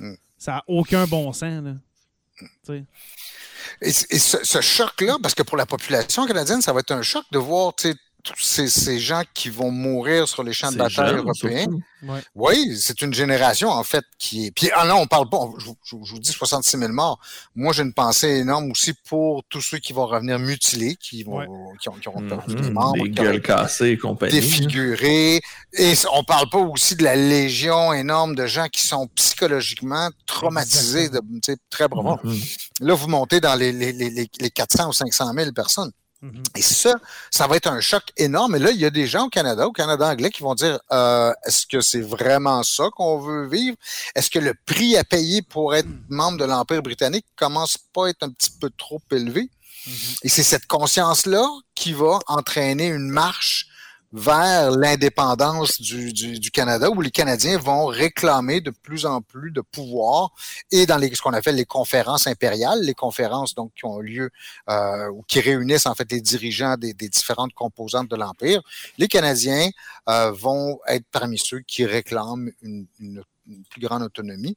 [0.00, 0.14] Hmm.
[0.38, 1.62] Ça n'a aucun bon sens.
[1.62, 2.74] Là.
[3.80, 7.38] Et, ce, choc-là, parce que pour la population canadienne, ça va être un choc de
[7.38, 7.74] voir
[8.24, 11.66] tous ces, ces, gens qui vont mourir sur les champs de bataille européens.
[12.34, 14.50] Oui, c'est une génération, en fait, qui est.
[14.50, 17.20] Puis, ah non, on parle pas, je, vous dis 66 000 morts.
[17.54, 21.40] Moi, j'ai une pensée énorme aussi pour tous ceux qui vont revenir mutilés, qui, vont,
[21.80, 22.72] qui, ont, qui ont perdu des mhm.
[22.72, 23.04] membres.
[23.04, 24.32] Des gueules cassées et compagnie.
[24.32, 25.42] Défigurés.
[25.74, 31.10] Et on parle pas aussi de la légion énorme de gens qui sont psychologiquement traumatisés,
[31.10, 31.20] de,
[31.68, 32.18] très bravo.
[32.24, 32.40] Mhm.
[32.80, 35.92] Là, vous montez dans les, les, les, les 400 ou 500 000 personnes.
[36.24, 36.42] Mhm.
[36.56, 36.94] Et ça,
[37.30, 38.56] ça va être un choc énorme.
[38.56, 40.80] Et là, il y a des gens au Canada, au Canada anglais, qui vont dire
[40.90, 43.76] euh, est-ce que c'est vraiment ça qu'on veut vivre?
[44.14, 48.08] Est-ce que le prix à payer pour être membre de l'Empire britannique commence pas à
[48.08, 49.50] être un petit peu trop élevé?
[49.86, 49.92] Mhm.
[50.22, 53.68] Et c'est cette conscience-là qui va entraîner une marche
[54.16, 60.30] vers l'indépendance du, Canada, où les Canadiens vont réclamer de plus en plus de pouvoir
[60.70, 64.30] et dans les, ce qu'on appelle les conférences impériales, les conférences donc qui ont lieu
[64.70, 68.62] euh, ou qui réunissent en fait les dirigeants des, différentes composantes de l'empire,
[68.98, 69.68] les Canadiens
[70.08, 74.56] euh, vont être parmi ceux qui réclament une, une, une plus grande autonomie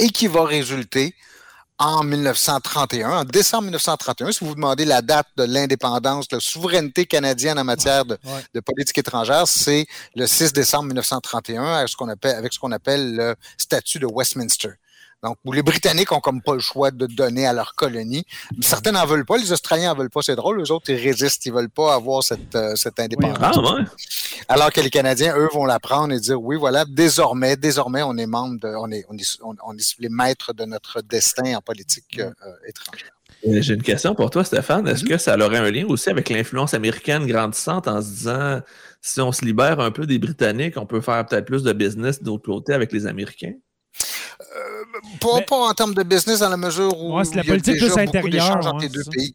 [0.00, 1.14] et qui va résulter
[1.78, 6.40] en 1931, en décembre 1931, si vous vous demandez la date de l'indépendance, de la
[6.40, 8.16] souveraineté canadienne en matière de,
[8.60, 13.16] politique étrangère, c'est le 6 décembre 1931 avec ce qu'on appelle, avec ce qu'on appelle
[13.16, 14.70] le statut de Westminster.
[15.22, 18.24] Donc, où les Britanniques ont comme pas le choix de donner à leur colonie.
[18.60, 20.60] Certains n'en veulent pas, les Australiens n'en veulent pas, c'est drôle.
[20.60, 23.38] Les autres, ils résistent, ils veulent pas avoir cette, euh, cette indépendance.
[23.40, 23.84] Ah, ouais.
[24.48, 28.16] Alors que les Canadiens, eux, vont la prendre et dire, oui, voilà, désormais, désormais, on
[28.16, 31.60] est membre, de, on, est, on, est, on, est les maîtres de notre destin en
[31.60, 32.30] politique euh,
[32.66, 33.10] étrangère.
[33.46, 34.86] J'ai une question pour toi, Stéphane.
[34.88, 38.60] Est-ce que ça aurait un lien aussi avec l'influence américaine grandissante en se disant
[39.02, 42.22] si on se libère un peu des Britanniques, on peut faire peut-être plus de business
[42.22, 43.52] d'autre côté avec les Américains?
[44.56, 44.84] Euh,
[45.20, 48.66] pas, en termes de business dans la mesure où il y a déjà beaucoup d'échanges
[48.66, 49.34] entre les deux pays.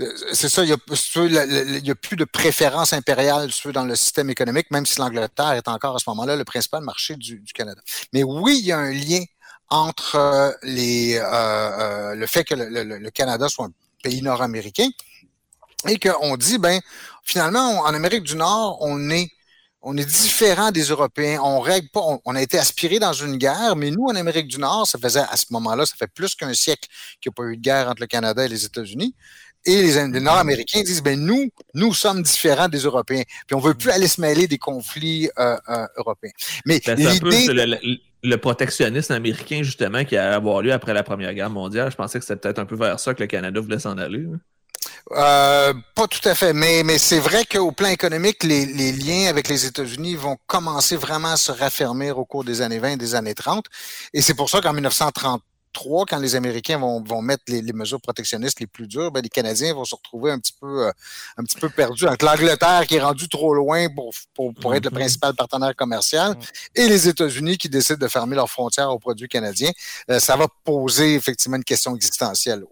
[0.00, 4.84] Euh, c'est ça, il n'y a, plus de préférence impériale dans le système économique, même
[4.84, 7.80] si l'Angleterre est encore à ce moment-là le principal marché du, Canada.
[8.12, 9.22] Mais oui, il y a un lien
[9.68, 11.20] entre euh, les,
[12.16, 14.88] le fait que le, Canada soit un pays nord-américain
[15.86, 16.80] et qu'on dit, ben,
[17.22, 19.30] finalement, en Amérique du Nord, on est
[19.80, 21.40] on est différent des Européens.
[21.42, 22.00] On règle pas.
[22.24, 25.20] On, a été aspiré dans une guerre, mais nous, en Amérique du Nord, ça faisait
[25.20, 26.88] à ce moment-là, ça fait plus qu'un siècle
[27.20, 29.14] qu'il n'y a pas eu de guerre entre le Canada et les États-Unis.
[29.66, 33.24] Et les, Nord-Américains disent, ben nous, nous sommes différents des Européens.
[33.46, 36.30] Puis on veut plus aller se mêler des conflits euh, euh, européens.
[36.64, 37.46] Mais ben, l'idée
[38.22, 42.18] le, protectionnisme américain, justement, qui a avoir lieu après la Première Guerre mondiale, je pensais
[42.18, 44.26] que c'était peut-être un peu vers ça que le Canada voulait s'en aller.
[45.12, 49.28] Euh, pas tout à fait, mais, mais c'est vrai qu'au plan économique, les, les, liens
[49.28, 52.96] avec les États-Unis vont commencer vraiment à se raffermir au cours des années 20 et
[52.96, 53.64] des années 30.
[54.12, 58.00] Et c'est pour ça qu'en 1933, quand les Américains vont, vont mettre les, les, mesures
[58.00, 60.92] protectionnistes les plus dures, ben, les Canadiens vont se retrouver un petit peu, euh,
[61.36, 64.84] un petit peu perdus avec l'Angleterre qui est rendue trop loin pour, pour, pour être
[64.84, 64.94] le mm-hmm.
[64.94, 66.36] principal partenaire commercial
[66.74, 69.70] et les États-Unis qui décident de fermer leurs frontières aux produits canadiens.
[70.10, 72.64] Euh, ça va poser effectivement une question existentielle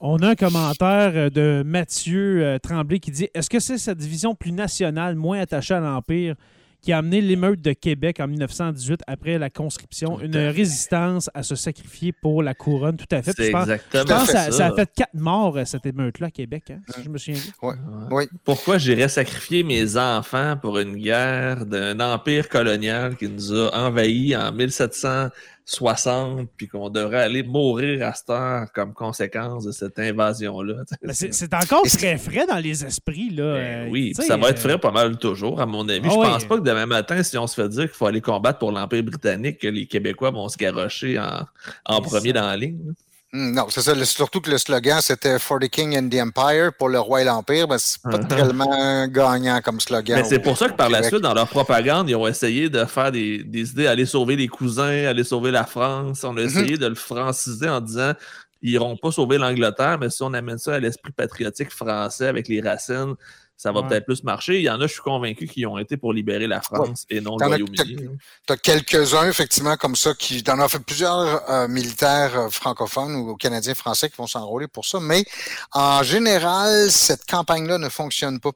[0.00, 3.78] au, on a un commentaire euh, de Mathieu euh, Tremblay qui dit Est-ce que c'est
[3.78, 6.34] cette division plus nationale, moins attachée à l'Empire,
[6.80, 11.54] qui a amené l'émeute de Québec en 1918 après la conscription, une résistance à se
[11.54, 13.32] sacrifier pour la couronne, tout à fait.
[13.36, 14.50] C'est exactement je pense ça.
[14.50, 14.66] ça.
[14.66, 17.76] a fait quatre morts, euh, cette émeute-là, à Québec, hein, si je me souviens bien.
[18.10, 18.24] Oui.
[18.44, 24.34] Pourquoi j'irais sacrifier mes enfants pour une guerre d'un empire colonial qui nous a envahis
[24.34, 25.28] en 1700
[25.70, 30.82] 60, puis qu'on devrait aller mourir à cette heure comme conséquence de cette invasion-là.
[31.12, 33.30] C'est encore très frais dans les esprits.
[33.30, 33.54] Là.
[33.54, 36.08] Ben euh, oui, ça va être frais pas mal toujours, à mon avis.
[36.10, 38.20] Ah je pense pas que demain matin, si on se fait dire qu'il faut aller
[38.20, 41.46] combattre pour l'Empire britannique, que les Québécois vont se garrocher en,
[41.84, 42.92] en premier dans la ligne.
[43.32, 43.94] Hmm, non, c'est ça.
[44.04, 47.24] surtout que le slogan, c'était For the King and the Empire, pour le roi et
[47.24, 47.68] l'Empire.
[47.68, 48.26] Ben, c'est pas uh-huh.
[48.26, 50.20] tellement gagnant comme slogan.
[50.20, 52.84] Mais c'est pour ça que par la suite, dans leur propagande, ils ont essayé de
[52.86, 56.24] faire des, des idées, aller sauver les cousins, aller sauver la France.
[56.24, 56.44] On a mm-hmm.
[56.44, 58.14] essayé de le franciser en disant
[58.62, 62.48] ils n'iront pas sauver l'Angleterre, mais si on amène ça à l'esprit patriotique français avec
[62.48, 63.14] les racines,
[63.60, 64.56] ça va peut-être plus marcher.
[64.56, 67.20] Il y en a, je suis convaincu, qui ont été pour libérer la France et
[67.20, 68.08] non le Royaume-Uni.
[68.46, 73.14] Tu as, quelques-uns, effectivement, comme ça, qui en ont fait plusieurs euh, militaires euh, francophones
[73.16, 74.98] ou canadiens français qui vont s'enrôler pour ça.
[74.98, 75.26] Mais
[75.72, 78.52] en général, cette campagne-là ne fonctionne pas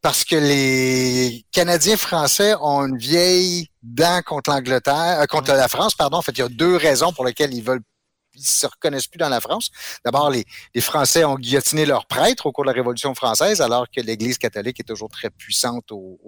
[0.00, 5.94] parce que les Canadiens français ont une vieille dent contre l'Angleterre, euh, contre la France,
[5.94, 6.16] pardon.
[6.16, 7.82] En fait, il y a deux raisons pour lesquelles ils veulent
[8.38, 9.70] ils se reconnaissent plus dans la France.
[10.04, 10.44] D'abord, les,
[10.80, 14.80] Français ont guillotiné leurs prêtres au cours de la Révolution française, alors que l'Église catholique
[14.80, 16.18] est toujours très puissante au,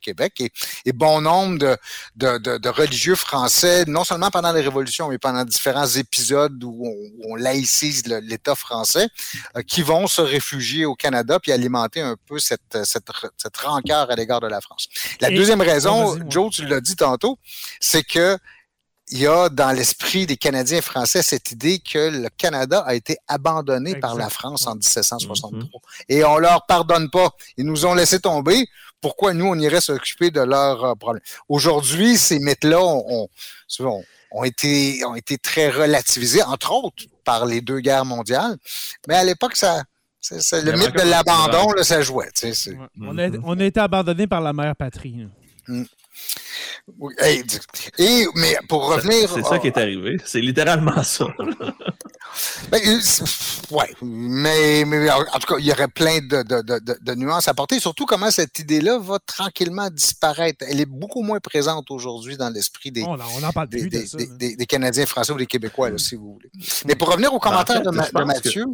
[0.00, 0.40] Québec.
[0.84, 1.76] Et, bon nombre
[2.16, 6.86] de, religieux français, non seulement pendant la Révolution, mais pendant différents épisodes où
[7.24, 9.08] on, laïcise l'État français,
[9.56, 14.14] euh, qui vont se réfugier au Canada puis alimenter un peu cette, cette, rancœur à
[14.14, 14.88] l'égard de la France.
[15.20, 17.38] La deuxième raison, Joe, tu l'as dit tantôt,
[17.80, 18.38] c'est que
[19.10, 23.16] il y a dans l'esprit des Canadiens français cette idée que le Canada a été
[23.26, 25.50] abandonné par la France en 1763.
[25.50, 25.64] Mm-hmm.
[26.08, 27.30] Et on leur pardonne pas.
[27.56, 28.66] Ils nous ont laissé tomber.
[29.00, 31.22] Pourquoi nous, on irait s'occuper de leurs euh, problèmes?
[31.48, 33.28] Aujourd'hui, ces mythes-là ont,
[34.32, 38.56] ont, été, ont été très relativisés, entre autres par les deux guerres mondiales.
[39.06, 39.84] Mais à l'époque, ça,
[40.20, 42.30] c'est, le mythe de l'abandon, là, ça jouait.
[43.00, 45.28] On, a, on a été abandonné par la mère patrie.
[45.68, 45.84] Mm.
[47.98, 49.30] Et, mais pour revenir.
[49.34, 50.16] C'est ça qui est arrivé.
[50.24, 51.26] C'est littéralement ça.
[52.70, 52.80] ben,
[53.70, 53.94] ouais.
[54.02, 57.52] Mais, mais, en tout cas, il y aurait plein de, de, de, de nuances à
[57.52, 57.78] apporter.
[57.78, 60.64] Surtout comment cette idée-là va tranquillement disparaître.
[60.68, 63.04] Elle est beaucoup moins présente aujourd'hui dans l'esprit des,
[63.70, 66.50] des, des, Canadiens français ou des Québécois, si vous voulez.
[66.86, 67.90] Mais pour revenir au ben, commentaire de,
[68.24, 68.66] Mathieu.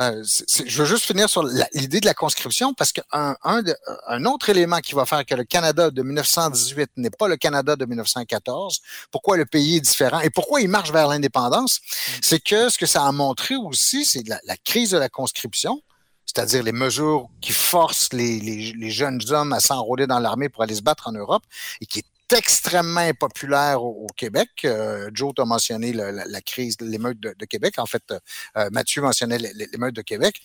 [0.00, 1.42] Euh, je veux juste finir sur
[1.74, 3.62] l'idée de la conscription parce qu'un un,
[4.06, 7.76] un, autre élément qui va faire que le Canada de 1918 n'est pas le Canada
[7.76, 12.12] de 1914, pourquoi le pays est différent et pourquoi il marche vers l'indépendance, mm.
[12.22, 15.82] c'est que ce que ça a montré aussi, c'est la, la crise de la conscription
[16.28, 20.62] c'est-à-dire les mesures qui forcent les, les, les jeunes hommes à s'enrôler dans l'armée pour
[20.62, 21.42] aller se battre en Europe
[21.80, 24.48] et qui est extrêmement impopulaire au, Québec.
[24.64, 27.78] Euh, Joe t'a mentionné la, crise de l'émeute de, Québec.
[27.78, 30.40] En fait, euh, Mathieu mentionnait l'émeute de Québec.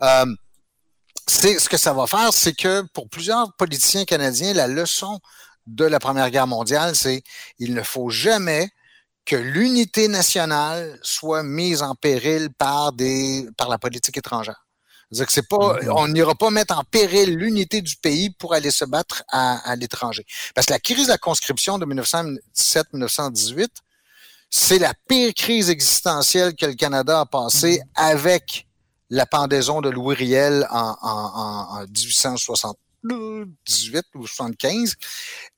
[0.00, 5.20] ce que ça va faire, c'est que pour plusieurs politiciens canadiens, la leçon
[5.66, 7.22] de la Première Guerre mondiale, c'est
[7.58, 8.70] il ne faut jamais
[9.26, 14.67] que l'unité nationale soit mise en péril par des par la politique étrangère.
[15.10, 15.92] C'est que c'est pas, mm-hmm.
[15.96, 20.26] on n'ira pas mettre en péril l'unité du pays pour aller se battre à, l'étranger.
[20.54, 23.68] Parce que la crise de la conscription de 1917-1918,
[24.50, 27.84] c'est la pire crise existentielle que le Canada a passée mm-hmm.
[27.94, 28.66] avec
[29.10, 32.76] la pendaison de Louis Riel en, en, en 1860.
[33.04, 34.94] 18 ou 75,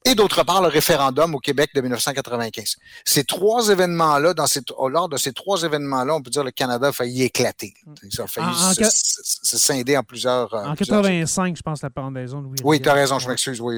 [0.05, 2.77] et d'autre part le référendum au Québec de 1995.
[3.05, 6.53] Ces trois événements-là, dans ces, lors de ces trois événements-là, on peut dire que le
[6.53, 7.75] Canada a failli éclater.
[8.11, 10.53] Ça a failli se, scinder en plusieurs.
[10.55, 12.43] En 85, je pense, la pendaison.
[12.47, 13.61] Oui, oui tu as raison, je m'excuse.
[13.61, 13.77] Oui,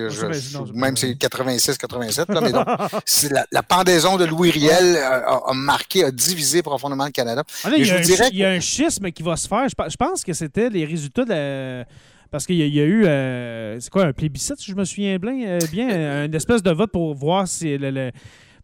[0.75, 2.67] même c'est 86, 87, là, mais donc,
[3.53, 7.43] la, pendaison de Louis Riel euh, a, marqué, a divisé profondément le Canada.
[7.65, 9.69] Ah, il, y a un, il y a un schisme qui va se faire.
[9.69, 11.85] Je, pense que c'était les résultats de la
[12.33, 15.47] parce qu'il y, a eu, euh, c'est quoi, un plébiscite, si je me souviens bien,
[15.47, 18.11] euh, bien une espèce de vote pour voir si le,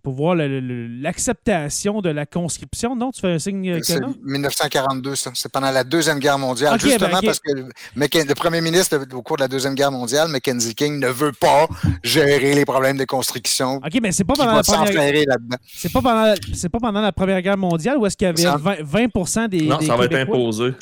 [0.03, 2.97] pour voir l'acceptation de la conscription.
[2.97, 5.33] Non, tu fais un signe C'est 1942, ça.
[5.35, 6.79] C'est pendant la Deuxième Guerre mondiale.
[6.81, 10.75] Ben, justement parce que le premier ministre, au cours de la Deuxième Guerre mondiale, Mackenzie
[10.75, 11.69] King, ne veut pas
[12.03, 13.77] gérer les problèmes de construction.
[13.77, 17.59] OK, mais c'est pas pendant la première C'est pas pendant, pas pendant la Première Guerre
[17.59, 19.63] mondiale où est-ce qu'il y avait 20%, des.
[19.63, 20.73] Non, ça va être imposé.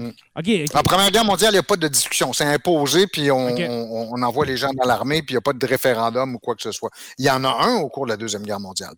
[0.00, 0.64] Mm.
[0.74, 2.32] En Première Guerre mondiale, il n'y a pas de discussion.
[2.32, 5.66] C'est imposé, puis on, envoie les gens dans l'armée, puis il n'y a pas de
[5.66, 6.90] référendum ou quoi que ce soit.
[7.18, 8.94] Il y en a un au cours de la Deuxième Guerre mondiale.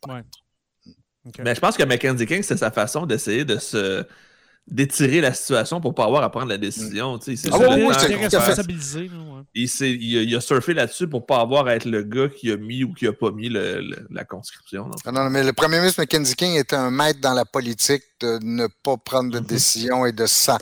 [1.38, 4.06] Mais je pense que Mackenzie King, c'est sa façon d'essayer de se
[4.68, 7.18] d'étirer la situation pour pas avoir à prendre la décision.
[7.26, 7.36] Il,
[9.54, 12.92] il, a surfé là-dessus pour pas avoir à être le gars qui a mis ou
[12.92, 14.90] qui a pas mis la conscription.
[15.04, 18.38] Ah non, mais le premier ministre Mackenzie King était un maître dans la politique de
[18.42, 19.46] ne pas prendre de mhm.
[19.46, 20.58] décision et de, ça,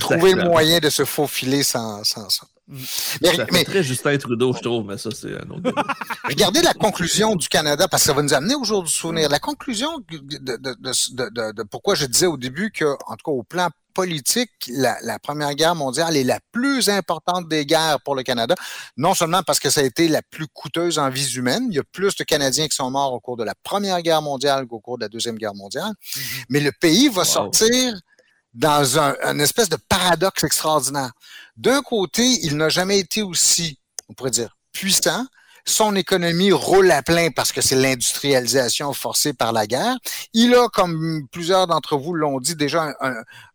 [0.00, 2.46] trouver le moyen de se faufiler sans, sans ça.
[2.66, 5.74] Mais, très Justin Trudeau, je trouve, mais ça, c'est un autre
[6.24, 9.28] Regardez la conclusion du Canada, parce que ça va nous amener au jour du souvenir.
[9.28, 14.50] La conclusion de, pourquoi je disais au début que, en tout cas, au plan politique,
[14.68, 18.54] la, Première Guerre mondiale est la plus importante des guerres pour le Canada,
[18.96, 21.78] non seulement parce que ça a été la plus coûteuse en vies humaines, il y
[21.78, 24.80] a plus de Canadiens qui sont morts au cours de la Première Guerre mondiale qu'au
[24.80, 26.44] cours de la Deuxième Guerre mondiale, mm-hmm.
[26.48, 27.94] mais le pays va sortir
[28.54, 31.12] dans un, espèce de paradoxe extraordinaire.
[31.56, 35.26] D'un côté, il n'a jamais été aussi, on pourrait dire, puissant.
[35.66, 39.96] Son économie roule à plein parce que c'est l'industrialisation forcée par la guerre.
[40.34, 42.94] Il a, comme plusieurs d'entre vous l'ont dit, déjà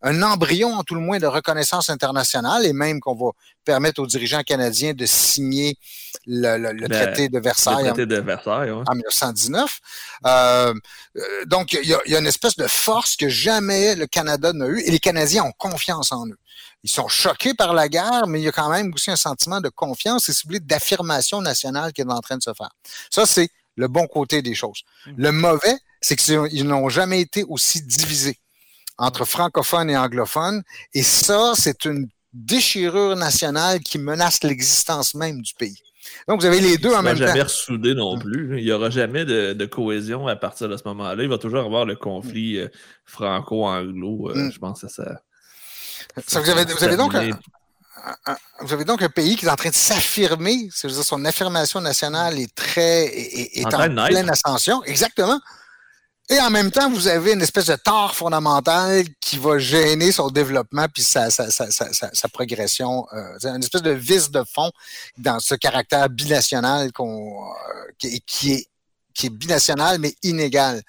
[0.02, 3.32] un, embryon, en tout le moins, de reconnaissance internationale et même qu'on va
[3.64, 5.78] permettre aux dirigeants canadiens de signer
[6.26, 9.80] le, traité de Versailles, le traité de Versailles en, 1919.
[10.26, 10.74] Euh,
[11.16, 14.08] euh, donc, il y, a, il y, a, une espèce de force que jamais le
[14.08, 16.38] Canada n'a eu et les Canadiens ont confiance en eux
[16.84, 19.60] ils sont choqués par la guerre, mais il y a quand même aussi un sentiment
[19.60, 22.70] de confiance et, si d'affirmation nationale qui est en train de se faire.
[23.10, 24.84] Ça, c'est le bon côté des choses.
[25.06, 25.12] Mmh.
[25.18, 28.38] Le mauvais, c'est qu'ils n'ont jamais été aussi divisés
[28.98, 30.64] entre francophones et anglophones.
[30.94, 35.82] Et ça, c'est une déchirure nationale qui menace l'existence même du pays.
[36.28, 37.28] Donc, vous avez les deux en même temps.
[37.28, 38.20] jamais ressoudé non mmh.
[38.20, 38.60] plus.
[38.60, 41.22] Il n'y aura jamais de, cohésion à partir de ce moment-là.
[41.22, 42.68] Il va toujours avoir le conflit euh,
[43.06, 44.32] franco-anglo.
[44.32, 44.50] Euh.
[44.52, 45.22] Je pense que ça,
[46.16, 47.30] vous, avez, donc un,
[48.62, 50.70] vous avez donc un pays qui est en train de s'affirmer.
[50.74, 54.84] C'est-à-dire son affirmation nationale est très est, en, pleine ascension.
[54.84, 55.40] Exactement.
[56.32, 60.30] Et en même temps, vous avez une espèce de tort fondamental qui va gêner son
[60.30, 63.08] développement puis sa, sa, sa, sa progression.
[63.14, 64.72] Euh, une espèce de vice de fond
[65.18, 68.68] dans ce caractère binational qu'on, euh, qui, qui, est,
[69.16, 70.84] qui est binational mais inégal.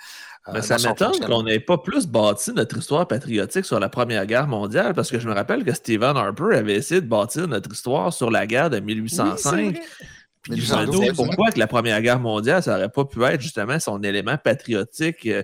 [0.49, 4.25] Euh, Mais ça m'étonne qu'on n'ait pas plus bâti notre histoire patriotique sur la Première
[4.27, 7.71] Guerre mondiale, parce que je me rappelle que Stephen Harper avait essayé de bâtir notre
[7.71, 9.79] histoire sur la guerre de 1805.
[10.43, 13.41] puis je me disais pourquoi que la Première Guerre mondiale, ça n'aurait pas pu être
[13.41, 15.43] justement son élément patriotique euh,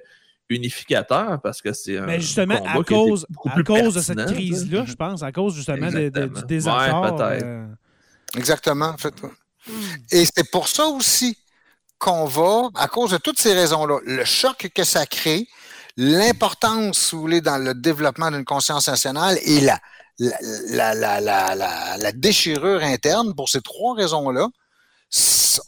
[0.49, 2.07] unificateur, parce que c'est un.
[2.07, 6.11] Mais justement, à cause, à cause de cette crise-là, je pense, à cause justement du
[6.47, 7.21] désaccord.
[7.21, 7.67] Euh,
[8.35, 9.15] Exactement, en fait.
[10.11, 11.37] Et c'est pour ça aussi
[11.99, 15.49] qu'on va, à cause de toutes ces raisons-là, le choc que ça crée,
[15.97, 19.81] l'importance, si vous voulez, dans le développement d'une conscience nationale et la,
[22.13, 24.49] déchirure interne, pour ces trois raisons-là,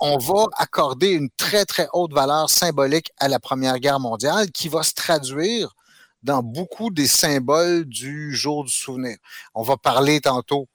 [0.01, 4.69] on va accorder une très, très haute valeur symbolique à la Première Guerre mondiale qui
[4.69, 5.75] va se traduire
[6.23, 9.17] dans beaucoup des symboles du jour du souvenir.
[9.55, 10.69] On va parler tantôt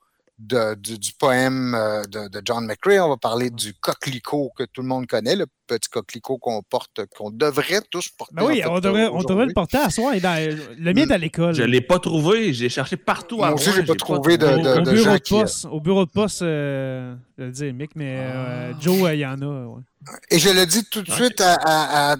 [0.45, 2.99] du, poème euh, de, John McRae.
[2.99, 7.05] On va parler du coquelicot que tout le monde connaît, le petit coquelicot qu'on porte,
[7.15, 8.35] qu'on devrait tous porter.
[8.35, 10.13] Ben oui, on, devrait, on devrait le porter à soi.
[10.15, 11.53] le mien est à l'école.
[11.53, 12.53] Je ne l'ai pas trouvé.
[12.53, 15.65] J'ai cherché partout Moi aussi, je n'ai pas trouvé de, au, de, bureau de poste,
[15.65, 18.77] Au bureau de poste, euh, je le dis, Mick, mais euh, ah.
[18.79, 19.79] Joe, il y en a.
[20.29, 22.15] Et je le dis tout de suite à,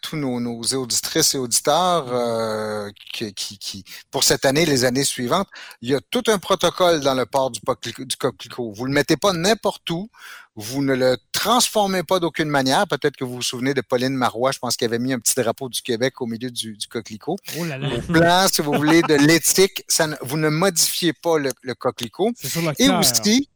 [0.00, 5.48] tous nos, auditrices et auditeurs qui, qui, pour cette année, les années suivantes,
[5.80, 8.72] il y a tout un protocole dans le port du, du coquelicot.
[8.72, 10.08] Vous le mettez pas n'importe où.
[10.54, 12.86] Vous ne le transformez pas d'aucune manière.
[12.86, 15.34] Peut-être que vous vous souvenez de Pauline Marois, je pense qu'elle avait mis un petit
[15.34, 17.38] drapeau du Québec au milieu du, coquelicot.
[17.58, 17.88] Oh là là.
[17.96, 19.82] Au plan, si vous voulez, de l'éthique,
[20.20, 22.32] vous ne modifiez pas le, coquelicot.
[22.78, 23.48] Et aussi,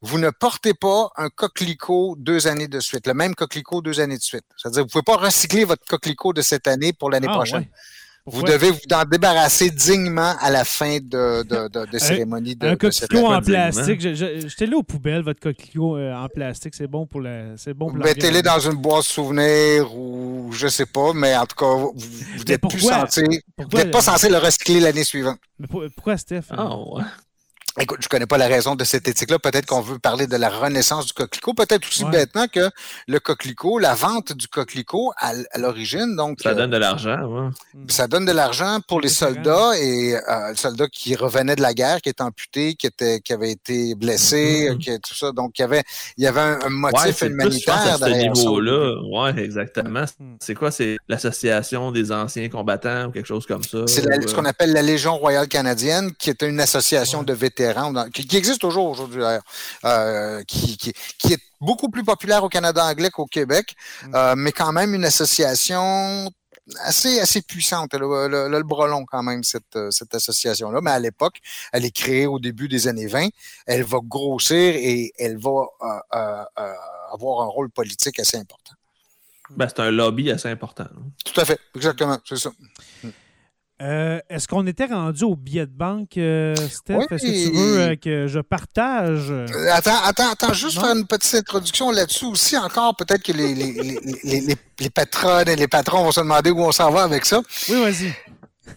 [0.00, 4.18] vous ne portez pas un coquelicot deux années de suite, le même coquelicot deux années
[4.18, 4.44] de suite.
[4.56, 7.66] C'est-à-dire, vous ne pouvez pas recycler votre coquelicot de cette année pour l'année ah, prochaine.
[8.30, 12.54] Vous devez vous en débarrasser dignement à la fin de, de, de, de cérémonie.
[12.56, 14.00] De, un coquelicot en plastique.
[14.02, 16.74] Jetez-le aux poubelles, votre coquelicot euh, en plastique.
[16.74, 17.56] C'est bon pour la.
[17.56, 21.74] C'est bon Mettez-le dans une boîte souvenir ou je sais pas, mais en tout cas,
[21.74, 23.24] vous n'êtes plus censé.
[23.56, 25.38] Vous n'êtes pas censé le recycler l'année suivante.
[25.58, 26.44] Mais pourquoi, Steph?
[26.50, 27.02] Ah, ouais.
[27.80, 29.38] Écoute, je connais pas la raison de cette éthique-là.
[29.38, 31.54] Peut-être qu'on veut parler de la renaissance du coquelicot.
[31.54, 32.70] Peut-être aussi bêtement que
[33.06, 37.20] le coquelicot, la vente du coquelicot à, l'origine, donc ça donne de l'argent.
[37.24, 37.50] Ouais.
[37.88, 41.72] Ça donne de l'argent pour les soldats et euh, les soldats qui revenaient de la
[41.72, 44.78] guerre, qui étaient amputés, qui étaient, qui avaient été blessés, mm-hmm.
[44.78, 45.30] qui, tout ça.
[45.30, 45.84] Donc il y avait,
[46.16, 48.96] il y avait un, motif humanitaire à ce niveau-là.
[49.12, 50.04] Ouais, exactement.
[50.18, 50.36] Mm.
[50.40, 50.72] C'est quoi?
[50.72, 54.82] C'est l'association des anciens combattants ou quelque chose comme ça C'est ce qu'on appelle la
[54.82, 57.67] Légion royale canadienne, qui est une association de vétérans
[58.12, 59.22] qui, existe toujours aujourd'hui
[59.84, 60.92] euh, qui,
[61.30, 64.14] est beaucoup plus populaire au Canada anglais qu'au Québec, mm.
[64.14, 66.30] euh, mais quand même une association
[66.80, 67.94] assez, assez puissante.
[67.94, 70.80] Elle a le, brelon quand même, cette, cette association-là.
[70.82, 71.38] Mais à l'époque,
[71.72, 73.28] elle est créée au début des années 20.
[73.66, 75.64] Elle va grossir et elle va
[76.14, 76.74] euh,
[77.12, 78.74] avoir un rôle politique assez important.
[79.50, 80.86] Ben, c'est un lobby assez important.
[81.24, 82.50] Tout à fait, exactement, c'est ça.
[83.80, 86.98] Euh, est-ce qu'on était rendu au billet de banque, euh, Steph?
[87.10, 89.32] Est-ce que tu veux euh, que je partage?
[89.72, 92.56] attends, attends, attends, juste faire une petite introduction là-dessus aussi.
[92.56, 93.72] Encore, peut-être que les, les,
[94.24, 97.24] les, les, les patronnes et les patrons vont se demander où on s'en va avec
[97.24, 97.40] ça.
[97.68, 98.12] Oui, vas-y.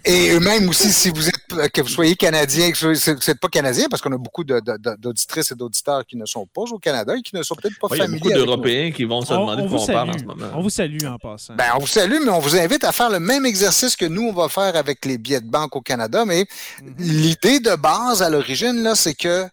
[0.03, 3.87] Et même aussi, si vous êtes, que vous soyez canadien, que vous n'êtes pas canadien,
[3.89, 7.35] parce qu'on a beaucoup d'auditrices et d'auditeurs qui ne sont pas au Canada et qui
[7.35, 8.05] ne sont peut-être pas familiers.
[8.23, 10.23] Il y a beaucoup d'Européens qui vont se demander de quoi on parle en ce
[10.23, 10.45] moment.
[10.55, 11.55] On vous salue en passant.
[11.55, 14.23] Ben, on vous salue, mais on vous invite à faire le même exercice que nous,
[14.29, 16.25] on va faire avec les billets de banque au Canada.
[16.25, 16.45] Mais
[16.81, 16.95] mhm.
[16.97, 19.45] l'idée de base à l'origine, là, c'est que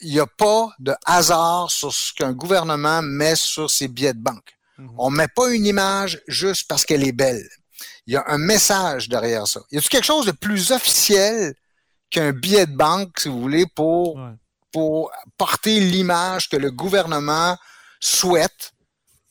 [0.00, 4.22] il n'y a pas de hasard sur ce qu'un gouvernement met sur ses billets de
[4.22, 4.56] banque.
[4.78, 4.90] Mhm.
[4.98, 7.42] On ne met pas une image juste parce qu'elle est belle
[8.06, 9.60] il y a un message derrière ça.
[9.70, 11.54] Y a-t-il quelque chose de plus officiel
[12.10, 14.20] qu'un billet de banque, si vous voulez, pour,
[14.72, 17.56] pour porter l'image que le gouvernement
[18.00, 18.72] souhaite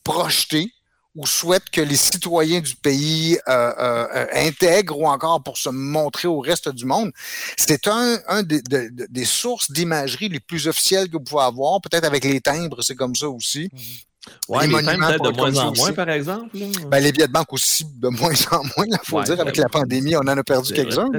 [0.04, 0.70] projeter
[1.14, 6.28] ou souhaite que les citoyens du pays euh, euh, intègrent ou encore pour se montrer
[6.28, 7.10] au reste du monde?
[7.56, 12.04] C'est un, un des, des sources d'imagerie les plus officielles que vous pouvez avoir, peut-être
[12.04, 13.68] avec les timbres, c'est comme ça aussi.
[13.68, 14.05] Mm-hmm.
[14.48, 16.56] Ouais, les, monuments de moins en moins, par exemple.
[16.88, 19.40] Ben, les billets de banque aussi, de moins en moins, il faut dire.
[19.40, 21.10] Avec la pandémie, on en a perdu quelques-uns.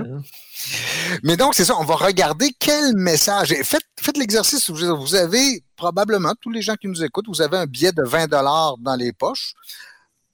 [1.24, 3.54] Mais donc, c'est ça, on va regarder quel message.
[3.64, 4.70] faites, faites l'exercice.
[4.70, 8.28] Vous avez probablement, tous les gens qui nous écoutent, vous avez un billet de 20
[8.28, 9.54] dans les poches.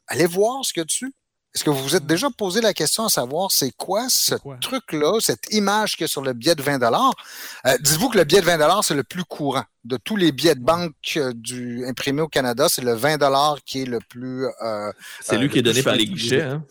[0.08, 1.14] Allez voir ce qu'il y a dessus.
[1.54, 5.20] Est-ce que vous vous êtes déjà posé la question à savoir c'est quoi ce truc-là,
[5.20, 8.42] cette image qu'il y a sur le billet de 20 euh, Dites-vous que le billet
[8.42, 9.64] de 20 c'est le plus courant.
[9.84, 13.18] De tous les billets de banque euh, du, imprimés au Canada, c'est le 20
[13.66, 14.46] qui est le plus.
[14.62, 16.42] Euh, c'est lui qui est donné par les guichets.
[16.42, 16.64] Hein?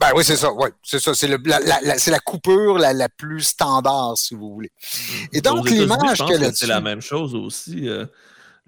[0.00, 0.52] Ben oui, c'est ça.
[0.52, 1.14] Ouais, c'est ça.
[1.14, 4.72] C'est la, la, la, coupure la, plus standard, si vous voulez.
[4.82, 5.14] Mm.
[5.32, 7.88] Et donc, l'image que, C'est la même chose aussi.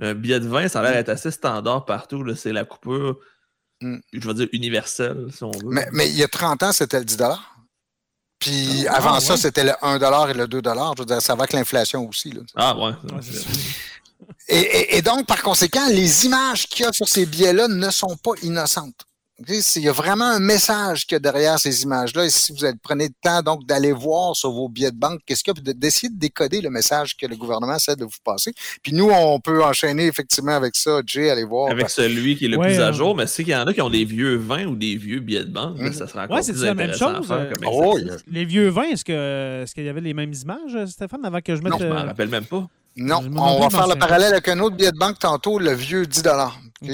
[0.00, 2.24] un billet de 20, ça a l'air d'être assez standard partout.
[2.36, 3.18] C'est la coupure
[3.82, 3.96] Mm.
[4.12, 5.88] je vais dire, universel, si on veut.
[5.92, 7.16] Mais, il y a 30 ans, c'était le 10
[8.43, 11.43] Puis ah, avant ça, c'était le 1 et le 2 Je veux dire, ça va
[11.43, 12.34] avec l'inflation aussi.
[12.57, 12.93] Ah ouais.
[14.49, 18.16] et, et, donc, par conséquent, les images qu'il y a sur ces billets-là ne sont
[18.16, 19.07] pas innocentes.
[19.49, 22.24] Il y a vraiment un message qu'il y a derrière ces images-là.
[22.26, 25.43] Et si vous prenez le temps donc d'aller voir sur vos billets de banque, qu'est-ce
[25.43, 28.53] qu'il y a, d'essayer de décoder le message que le gouvernement essaie de vous passer.
[28.82, 31.70] Puis nous, on peut enchaîner effectivement avec ça, Jay, aller voir.
[31.70, 33.80] Avec celui qui est le plus à jour, mais c'est qu'il y en a qui
[33.80, 35.78] ont des vieux vins ou des vieux billets de banque.
[35.78, 35.93] Hum.
[35.93, 37.26] Ça sera encore ouais, c'est la même chose.
[37.30, 37.99] Euh, oh,
[38.30, 39.05] les vieux vins, est-ce
[39.74, 41.72] qu'il y avait les mêmes images, Stéphane, avant que je mette.
[41.72, 42.66] Non, je m'en rappelle même pas.
[42.97, 46.07] Non, on va faire le parallèle avec un autre billet de banque tantôt, le vieux
[46.07, 46.22] 10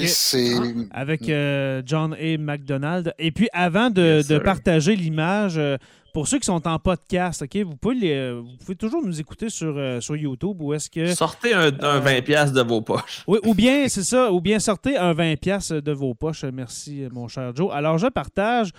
[0.07, 0.55] c'est
[0.91, 2.39] Avec euh, John A.
[2.39, 3.15] McDonald.
[3.19, 5.77] Et puis, avant de, partager l'image, euh,
[6.13, 9.79] pour ceux qui sont en podcast, OK, vous pouvez, vous pouvez toujours nous écouter sur,
[10.03, 11.15] sur YouTube ou est-ce que.
[11.15, 13.23] Sortez un, 20$ de vos poches.
[13.27, 16.45] Oui, ou bien, c'est ça, ou bien sortez un 20$ de vos poches.
[16.45, 17.71] Merci, mon cher Joe.
[17.73, 18.71] Alors, je partage.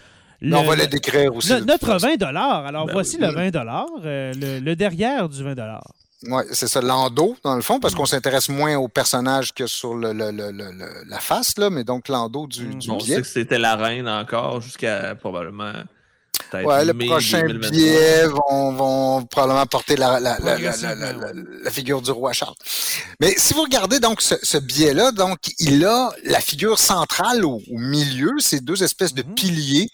[0.42, 1.54] on va le décrire aussi.
[1.66, 5.56] notre 20 Alors, ben voici le 20 euh, le, le, derrière du 20
[6.24, 9.96] oui, c'est ça, l'endo, dans le fond, parce qu'on s'intéresse moins au personnage que sur
[9.96, 12.80] le, la face, là, mais donc l'endo du, mm.
[12.80, 15.74] du On sait que c'était la reine encore jusqu'à probablement
[16.54, 22.34] Ouais, le prochain billet vont, vont, probablement porter la, la, la, la, figure du roi
[22.34, 22.56] Charles.
[23.20, 27.62] Mais si vous regardez donc ce, ce billet-là, donc il a la figure centrale au,
[27.70, 29.36] milieu, ces deux espèces de mm-hmm.
[29.36, 29.90] piliers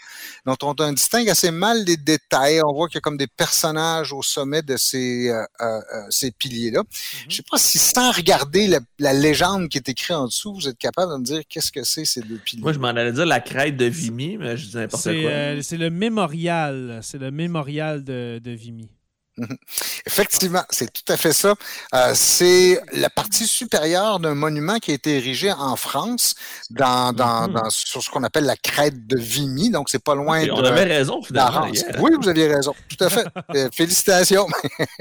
[0.45, 2.61] dont on distingue assez mal les détails.
[2.63, 6.05] On voit qu'il y a comme des personnages au sommet de ces, euh, euh, euh
[6.09, 6.81] ces piliers-là.
[6.81, 7.25] Mm-hmm.
[7.29, 8.67] Je sais pas si sans regarder
[8.99, 11.83] la, légende qui est écrite en dessous, vous êtes capable de me dire qu'est-ce que
[11.83, 12.61] c'est ces deux piliers.
[12.61, 15.13] Moi, je m'en allais dire la crête de Vimy, mais je dis n'importe quoi.
[15.13, 16.99] Euh, c'est le mémorial.
[17.01, 18.87] C'est le mémorial de, de Vimy.
[20.05, 21.55] Effectivement, c'est tout à fait ça.
[21.93, 26.35] Euh, c'est la partie supérieure d'un monument qui a été érigé en France
[26.69, 27.69] dans, dans, mhm.
[27.69, 29.71] sur ce qu'on appelle la crête de Vimy.
[29.71, 30.51] Donc, c'est pas loin de.
[30.51, 31.67] On avait raison, finalement.
[31.99, 32.73] Oui, vous aviez raison.
[32.89, 33.25] Tout à fait.
[33.55, 34.47] Euh, félicitations.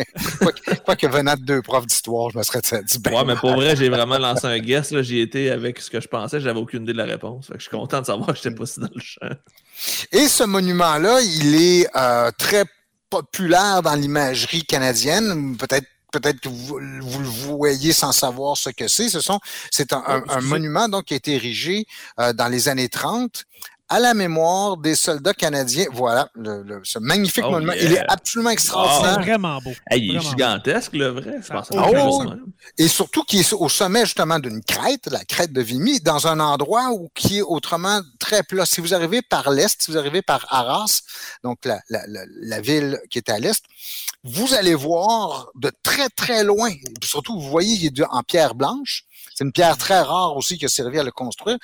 [0.84, 2.98] Quoi que venant de deux profs d'histoire, je me serais dit.
[2.98, 4.94] Ben, ouais, mais pour vrai, j'ai vraiment lancé un guess.
[5.00, 6.40] J'y étais avec ce que je pensais.
[6.40, 7.50] J'avais aucune idée de la réponse.
[7.54, 9.28] je suis content de savoir que je n'étais pas si dans le champ.
[10.12, 12.64] Et ce monument-là, il est euh, très
[13.22, 15.56] populaire dans l'imagerie canadienne.
[15.56, 19.08] Peut-être peut-être que vous, vous, le voyez sans savoir ce que c'est.
[19.08, 19.40] Ce sont,
[19.70, 21.86] c'est un, un, monument donc qui a été érigé
[22.20, 23.44] euh, dans les années 30
[23.88, 25.86] à la mémoire des soldats canadiens.
[25.92, 27.74] Voilà, le, ce magnifique oh, monument.
[27.74, 29.16] Il est absolument extraordinaire.
[29.16, 29.72] C'est vraiment beau.
[29.92, 31.40] il est gigantesque, le vrai.
[31.72, 32.24] Oh,
[32.78, 36.40] et surtout qui est au sommet justement d'une crête, la crête de Vimy, dans un
[36.40, 38.64] endroit où qui est autrement très plat.
[38.66, 41.02] Si vous arrivez par l'est, si vous arrivez par Arras,
[41.42, 43.62] donc la, la, la, ville qui est à l'est,
[44.22, 46.72] vous allez voir de très très loin,
[47.02, 49.04] surtout vous voyez, il est en pierre blanche.
[49.34, 51.58] C'est une pierre très rare aussi qui a servi à le construire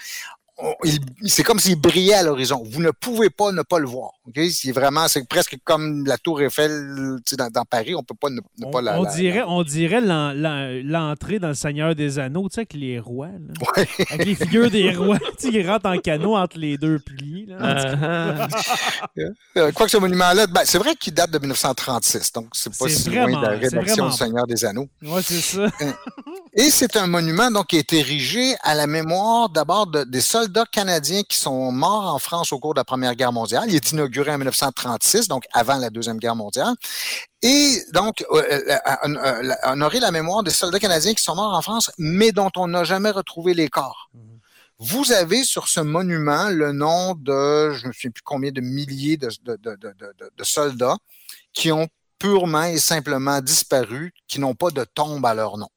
[1.24, 2.62] c'est comme s'il brillait à l'horizon.
[2.64, 4.10] Vous ne pouvez pas ne pas le voir.
[4.50, 7.94] C'est vraiment, c'est presque comme la Tour Eiffel dans, dans, Paris.
[7.94, 8.40] On peut pas ne,
[8.70, 9.00] pas la.
[9.00, 13.28] On dirait, on dirait l'entrée dans le Seigneur des Anneaux, tu sais, avec les rois,
[14.10, 17.46] avec les figures des rois, sais, rentrent en canot entre les deux plis.
[17.46, 18.48] Là,
[19.18, 22.88] euh, Quoi que ce monument-là, ben, c'est vrai qu'il date de 1936, donc c'est pas
[22.88, 24.88] si loin de la rédaction du Seigneur des Anneaux.
[25.02, 25.66] Oui, c'est ça.
[26.52, 31.22] Et c'est un monument donc qui est érigé à la mémoire d'abord des soldats canadiens
[31.22, 33.66] qui sont morts en France au cours de la Première Guerre mondiale.
[33.68, 36.74] Il est inauguré en 1936, donc avant la Deuxième Guerre mondiale.
[37.42, 41.62] Et donc, euh, euh, euh, honorer la mémoire des soldats canadiens qui sont morts en
[41.62, 44.10] France, mais dont on n'a jamais retrouvé les corps.
[44.16, 44.20] Mm-hmm.
[44.80, 49.16] Vous avez sur ce monument le nom de, je ne sais plus combien de milliers
[49.16, 50.96] de, de, de, de soldats
[51.52, 51.86] qui ont
[52.18, 55.68] purement et simplement disparu, qui n'ont pas de tombe à leur nom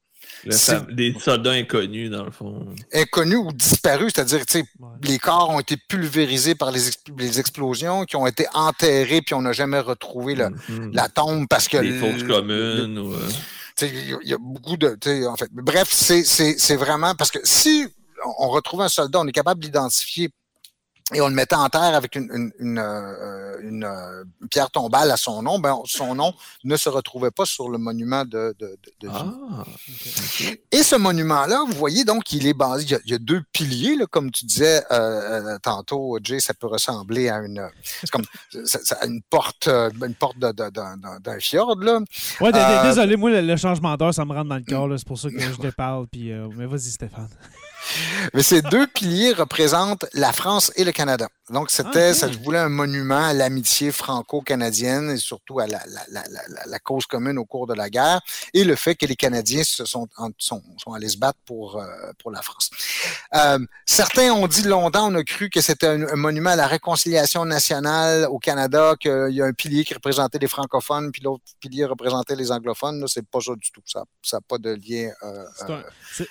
[0.90, 2.66] des soldats inconnus, dans le fond.
[2.92, 4.64] Inconnus ou disparus, c'est-à-dire, tu sais,
[5.02, 6.80] les corps ont été pulvérisés par les,
[7.18, 10.92] les, explosions, qui ont été enterrés, puis on n'a jamais retrouvé mm-hmm.
[10.92, 11.78] la tombe parce que.
[11.78, 12.98] Les fausses communes.
[12.98, 13.14] Ou...
[13.82, 14.96] Il y, a beaucoup de.
[15.26, 17.86] En fait, bref, c'est vraiment parce que si
[18.38, 20.30] on retrouve un soldat, on est capable d'identifier
[21.12, 25.10] et on le mettait en terre avec une, une, une, euh, une, euh, pierre tombale
[25.10, 26.32] à son nom, ben, son nom
[26.64, 29.64] ne se retrouvait pas sur le monument de, de, de, ah,
[30.72, 34.06] Et ce monument-là, vous voyez, donc, il est basé, il y a, deux piliers, là,
[34.06, 37.68] comme tu disais euh, tantôt, Jay, ça peut ressembler à une,
[38.10, 38.24] comme,
[39.04, 42.00] une porte, une porte d'un fjord, là.
[42.40, 42.50] Ouais,
[42.82, 45.38] désolé, moi, le, changement d'heure, ça me rentre dans le cœur, c'est pour ça que
[45.38, 47.28] je te parle, puis, mais vas-y, Stéphane.
[48.32, 51.28] Mais ces deux piliers représentent la France et le Canada.
[51.50, 56.66] Donc, c'était, ça voulait un monument à l'amitié franco-canadienne et surtout à la, la, la,
[56.66, 58.22] la, cause commune au cours de la guerre
[58.54, 61.86] et le fait que les Canadiens se sont, sont, sont allés se battre pour, euh,
[62.18, 62.70] pour la France.
[63.34, 67.44] Euh, certains ont dit longtemps, on a cru que c'était un, monument à la réconciliation
[67.44, 71.84] nationale au Canada, qu'il y a un pilier qui représentait les francophones, puis l'autre pilier
[71.84, 73.04] représentait les anglophones.
[73.06, 73.82] C'est pas ça du tout.
[73.84, 75.12] Ça n'a pas de lien.
[75.22, 75.44] Euh,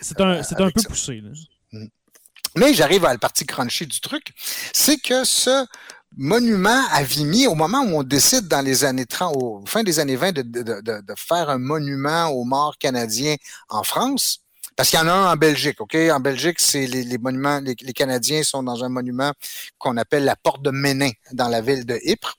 [0.01, 1.21] c'est un, un, un peu poussé.
[1.21, 1.29] Là.
[1.71, 1.87] Mm.
[2.55, 4.33] Mais j'arrive à la partie crunchy du truc,
[4.73, 5.65] c'est que ce
[6.15, 9.99] monument à Vimy, au moment où on décide dans les années 30, au fin des
[9.99, 13.35] années 20, de, de, de, de faire un monument aux morts canadiens
[13.69, 14.43] en France,
[14.75, 15.95] parce qu'il y en a un en Belgique, OK?
[15.95, 19.31] En Belgique, c'est les, les, monuments, les, les, Canadiens sont dans un monument
[19.77, 22.35] qu'on appelle la porte de Ménin, dans la ville de Ypres.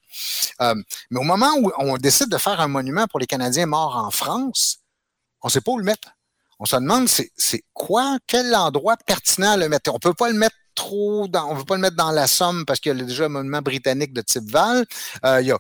[0.61, 0.75] Euh,
[1.11, 4.11] mais au moment où on décide de faire un monument pour les Canadiens morts en
[4.11, 4.79] France,
[5.43, 6.14] on ne sait pas où le mettre
[6.59, 9.93] on se demande c'est quoi, quel endroit pertinent à le mettre?
[9.95, 12.65] On peut pas le mettre trop dans, on veut pas le mettre dans la Somme
[12.67, 14.85] parce qu'il y a déjà un monument britannique de type Val.
[15.25, 15.53] Euh, y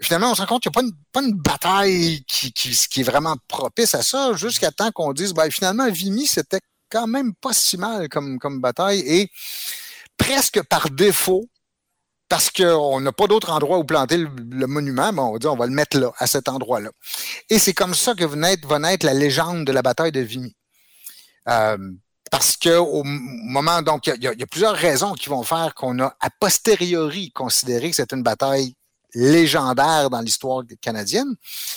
[0.00, 2.70] finalement, on se rend compte qu'il n'y a pas une, pas une bataille qui, qui,
[2.70, 6.60] qui, est vraiment propice à ça, jusqu'à temps qu'on dise, ben, finalement, Vimy, c'était
[6.90, 9.00] quand même pas si mal comme, comme bataille.
[9.06, 9.30] Et
[10.16, 11.48] presque par défaut,
[12.28, 15.56] parce qu'on n'a pas d'autre endroit où planter le, monument, ben on va dire on
[15.56, 16.90] va le mettre là, à cet endroit-là.
[17.50, 20.54] Et c'est comme ça que va naître, la légende de la bataille de Vimy.
[21.48, 21.76] Euh,
[22.30, 26.00] parce que au moment, donc, il y, y, a plusieurs raisons qui vont faire qu'on
[26.00, 28.74] a a posteriori considéré que c'était une bataille
[29.14, 31.36] légendaire dans l'histoire canadienne.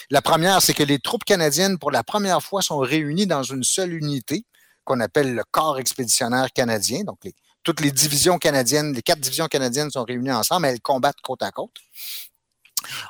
[0.09, 3.63] La première, c'est que les troupes canadiennes, pour la première fois, sont réunies dans une
[3.63, 4.45] seule unité
[4.83, 7.03] qu'on appelle le corps expéditionnaire canadien.
[7.03, 7.35] Donc, les,
[7.67, 11.51] toutes les divisions canadiennes, les quatre divisions canadiennes sont réunies ensemble, elles combattent côte à
[11.51, 11.75] côte.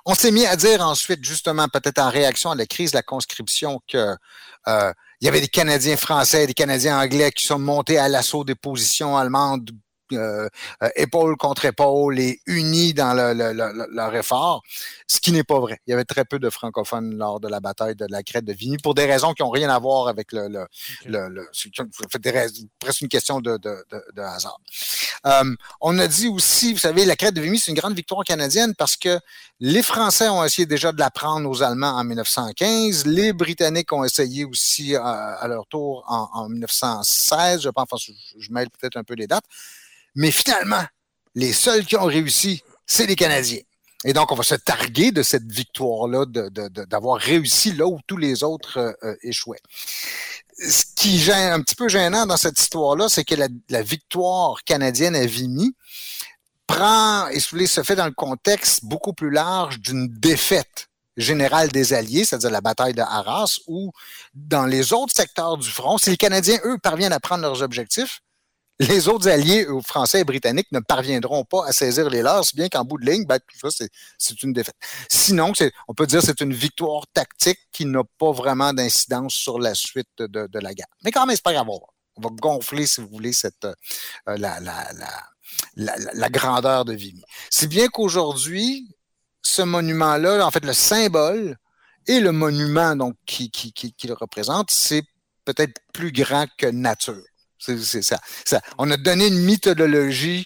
[0.03, 3.03] On s'est mis à dire ensuite, justement, peut-être en réaction à la crise de la
[3.03, 4.15] conscription, que
[4.67, 8.55] euh, y avait des Canadiens français, des Canadiens anglais qui sont montés à l'assaut des
[8.55, 9.69] positions allemandes
[10.13, 10.47] euh,
[10.83, 14.61] euh, épaule contre épaule et unis dans le, le, leur effort,
[15.07, 15.79] ce qui n'est pas vrai.
[15.87, 18.53] Il y avait très peu de francophones lors de la bataille de la crête de
[18.53, 22.31] Vigny pour des raisons qui n'ont rien à voir avec le, le, okay.
[22.31, 24.59] le presque une question de, de, de, de hasard.
[25.25, 28.23] Euh, on a dit aussi, vous savez, la crête de Vigny, c'est une grande victoire
[28.23, 29.19] canadienne parce que
[29.59, 34.03] les Français ont essayé déjà de la prendre aux Allemands en 1915, les Britanniques ont
[34.03, 38.97] essayé aussi à, à leur tour en, en 1916, je pense, je, je mêle peut-être
[38.97, 39.45] un peu les dates.
[40.17, 40.83] Mais finalement,
[41.35, 43.61] les seuls qui ont réussi, c'est les Canadiens.
[44.03, 46.25] Et donc, on va se targuer de cette victoire-là,
[46.87, 49.61] d'avoir réussi là où tous les autres euh, échouaient.
[50.57, 54.63] Ce qui gêne un petit peu gênant dans cette histoire-là, c'est que la, la, victoire
[54.63, 55.75] canadienne à Vimy
[56.65, 62.25] prend et se fait dans le contexte beaucoup plus large d'une défaite générale des Alliés,
[62.25, 63.91] c'est-à-dire la bataille de Arras, où
[64.33, 68.21] dans les autres secteurs du front, si les Canadiens, eux, parviennent à prendre leurs objectifs,
[68.79, 72.83] les autres alliés français et britanniques ne parviendront pas à saisir les leurs, bien qu'en
[72.83, 73.85] bout de ligne, ben, tout ça,
[74.17, 74.75] c'est une défaite.
[75.09, 75.53] Sinon,
[75.87, 79.73] on peut dire que c'est une victoire tactique qui n'a pas vraiment d'incidence sur la
[79.73, 80.87] suite de, la guerre.
[81.03, 81.67] Mais quand même, c'est pas grave.
[81.69, 83.73] On va gonfler, si vous voulez, cette, euh,
[84.37, 84.87] la, la,
[85.75, 87.23] la, grandeur de Vimy.
[87.49, 88.95] C'est bien qu'aujourd'hui,
[89.43, 91.57] ce monument-là, en fait, le symbole
[92.07, 95.03] et le monument donc, qui, qui, qui le représente, c'est
[95.45, 97.23] peut-être plus grand que nature.
[97.59, 98.61] C'est ça, ça.
[98.77, 100.45] On a donné une méthodologie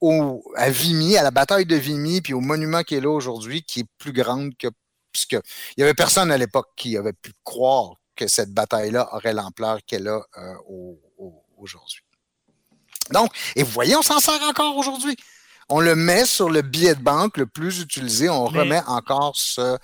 [0.00, 3.62] au, à Vimy, à la bataille de Vimy, puis au monument qui est là aujourd'hui,
[3.62, 4.68] qui est plus grande que.
[5.12, 5.38] Puisque
[5.76, 9.78] il y avait personne à l'époque qui avait pu croire que cette bataille-là aurait l'ampleur
[9.86, 12.00] qu'elle a euh, au, au, aujourd'hui.
[13.10, 15.16] Donc, et vous voyez, on s'en sert encore aujourd'hui.
[15.68, 18.60] On le met sur le billet de banque le plus utilisé, on Mais...
[18.60, 19.78] remet encore ce, euh,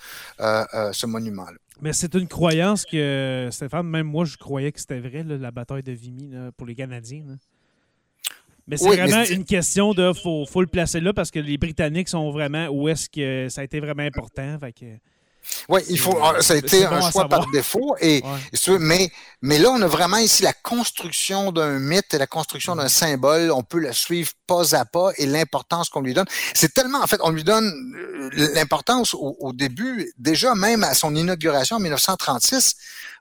[0.73, 1.57] euh, ce monument-là.
[1.81, 5.51] Mais c'est une croyance que, Stéphane, même moi, je croyais que c'était vrai, là, la
[5.51, 7.23] bataille de Vimy là, pour les Canadiens.
[7.27, 7.33] Là.
[8.67, 11.39] Mais c'est oui, vraiment mais une question de faut, faut le placer là parce que
[11.39, 14.57] les Britanniques sont vraiment où est-ce que ça a été vraiment important.
[14.59, 14.85] Fait que...
[15.69, 16.17] Oui, il faut.
[16.41, 17.95] Ça a été un choix par défaut.
[17.99, 18.79] Et, ouais.
[18.79, 19.11] mais,
[19.41, 23.51] mais là, on a vraiment ici la construction d'un mythe et la construction d'un symbole.
[23.51, 26.27] On peut le suivre pas à pas et l'importance qu'on lui donne.
[26.53, 27.71] C'est tellement, en fait, on lui donne
[28.33, 32.75] l'importance au, au, début, déjà même à son inauguration en 1936.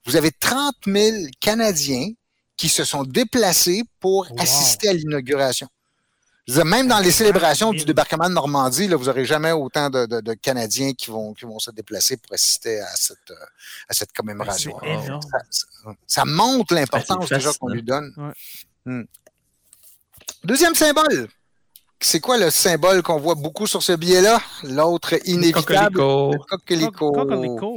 [0.06, 2.08] Vous avez 30 000 Canadiens
[2.56, 4.40] qui se sont déplacés pour wow.
[4.40, 5.68] assister à l'inauguration
[6.64, 10.20] même dans les célébrations du débarquement de Normandie, là, vous n'aurez jamais autant de, de,
[10.20, 13.32] de, Canadiens qui vont, qui vont se déplacer pour assister à cette,
[13.88, 14.76] à cette commémoration.
[14.80, 18.12] Ça, ça, montre l'importance déjà qu'on lui donne.
[18.16, 18.32] Ouais.
[18.86, 19.05] Hmm.
[20.44, 21.28] Deuxième symbole.
[22.01, 24.40] C'est quoi le symbole qu'on voit beaucoup sur ce billet-là?
[24.62, 25.98] L'autre inévitable.
[25.98, 27.12] Le coquelicot.
[27.12, 27.76] coquelicot.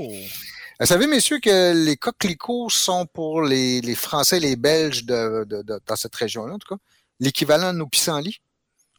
[0.79, 5.43] Vous savez, messieurs, que les coquelicots sont pour les, les Français et les Belges de,
[5.43, 6.81] de, de, dans cette région-là, en tout cas,
[7.19, 8.39] l'équivalent de nos pissenlits.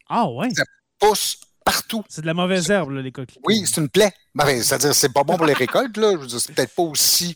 [0.09, 0.49] Ah ouais?
[0.55, 0.63] Ça
[0.99, 2.03] pousse partout.
[2.07, 3.41] C'est de la mauvaise herbe, là, les coquelicots.
[3.45, 4.13] Oui, c'est une plaie.
[4.33, 5.97] Ben, C'est-à-dire c'est pas bon pour les récoltes.
[5.97, 6.13] Là.
[6.27, 7.35] C'est peut-être pas aussi,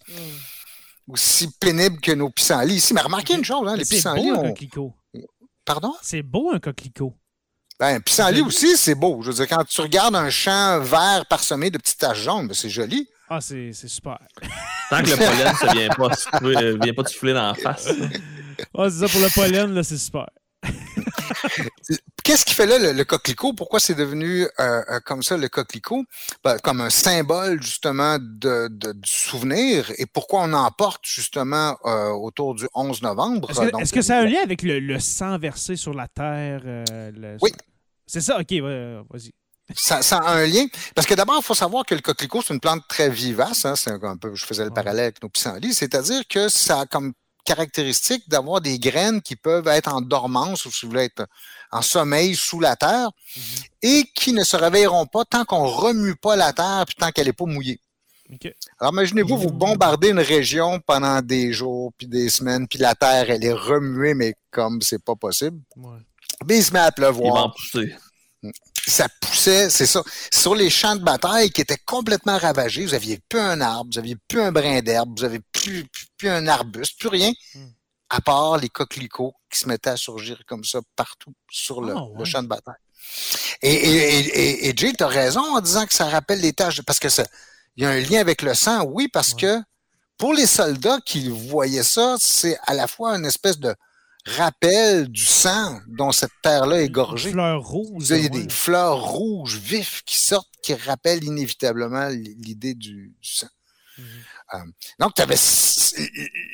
[1.08, 2.94] aussi pénible que nos pissenlits ici.
[2.94, 4.24] Mais remarquez une chose, hein, les pissenlits.
[4.24, 4.94] C'est beau, un coquelicot.
[5.66, 5.94] Pardon?
[6.02, 7.14] C'est beau, un coquelicot.
[7.80, 9.22] Ben, un pissenlit aussi, c'est beau.
[9.22, 12.54] Je veux dire, quand tu regardes un champ vert parsemé de petites taches jaunes, ben,
[12.54, 13.08] c'est joli.
[13.30, 14.20] Ah, c'est super.
[14.90, 17.88] Tant que le pollen ne vient pas, vient pas te souffler dans la face.
[18.76, 20.28] Ah, c'est ça, pour le pollen, là, c'est super.
[22.24, 23.54] Qu'est-ce qui fait là le, le coquelicot?
[23.54, 26.04] Pourquoi c'est devenu euh, comme ça le coquelicot?
[26.44, 31.78] Ben, comme un symbole justement de, de, du souvenir et pourquoi on en porte justement
[31.86, 33.50] euh, autour du 11 novembre?
[33.50, 36.08] Est-ce que, est que, ça a un lien avec le, le sang versé sur la
[36.08, 36.62] terre?
[36.66, 37.38] Euh, le...
[37.42, 37.52] Oui.
[38.06, 38.40] C'est ça?
[38.40, 39.32] OK, vas-y.
[39.76, 40.66] Ça, ça, a un lien.
[40.96, 43.66] Parce que d'abord, il faut savoir que le coquelicot, c'est une plante très vivace.
[43.66, 45.74] Hein, c'est un, un, peu, je faisais le parallèle avec nos pissenlits.
[45.74, 47.14] C'est-à-dire que ça a comme
[47.52, 51.26] caractéristique d'avoir des graines qui peuvent être en dormance ou si vous voulez être
[51.72, 53.10] en sommeil sous la terre.
[53.10, 53.66] Mm -hmm.
[53.92, 57.30] et qui ne se réveilleront pas tant qu'on remue pas la terre puis tant qu'elle
[57.30, 57.80] n'est pas mouillée.
[58.80, 63.30] Alors, imaginez-vous, vous bombardez une région pendant des jours, puis des semaines, puis la terre,
[63.30, 65.60] elle est remuée, mais comme c'est pas possible.
[65.76, 66.00] Ouais.
[66.50, 67.54] il se met à pleuvoir.
[68.88, 70.02] Ça poussait, c'est ça.
[70.32, 74.00] Sur les champs de bataille qui étaient complètement ravagés, vous aviez plus un arbre, vous
[74.00, 77.68] aviez plus un brin d'herbe, vous avez plus, plus, un arbuste, plus rien, hmm.
[78.10, 82.26] à part les coquelicots qui se mettaient à surgir comme ça partout sur le, ah,
[82.26, 82.76] champ de bataille.
[83.62, 87.00] Et, et, et, Jay, tu as raison en disant que ça rappelle les tâches, parce
[87.00, 87.26] que ça,
[87.76, 89.60] il y a un lien avec le sang, oui, parce que
[90.18, 93.74] pour les soldats qui voyaient ça, c'est à la fois une espèce de
[94.26, 97.30] rappel du sang dont cette terre-là est gorgée.
[97.30, 97.92] Des fleurs rouges.
[97.96, 103.48] Vous avez des fleurs rouges vives qui sortent, qui rappellent inévitablement l'idée du, sang.
[103.98, 104.06] Mhm.
[105.00, 105.38] Donc, tu avais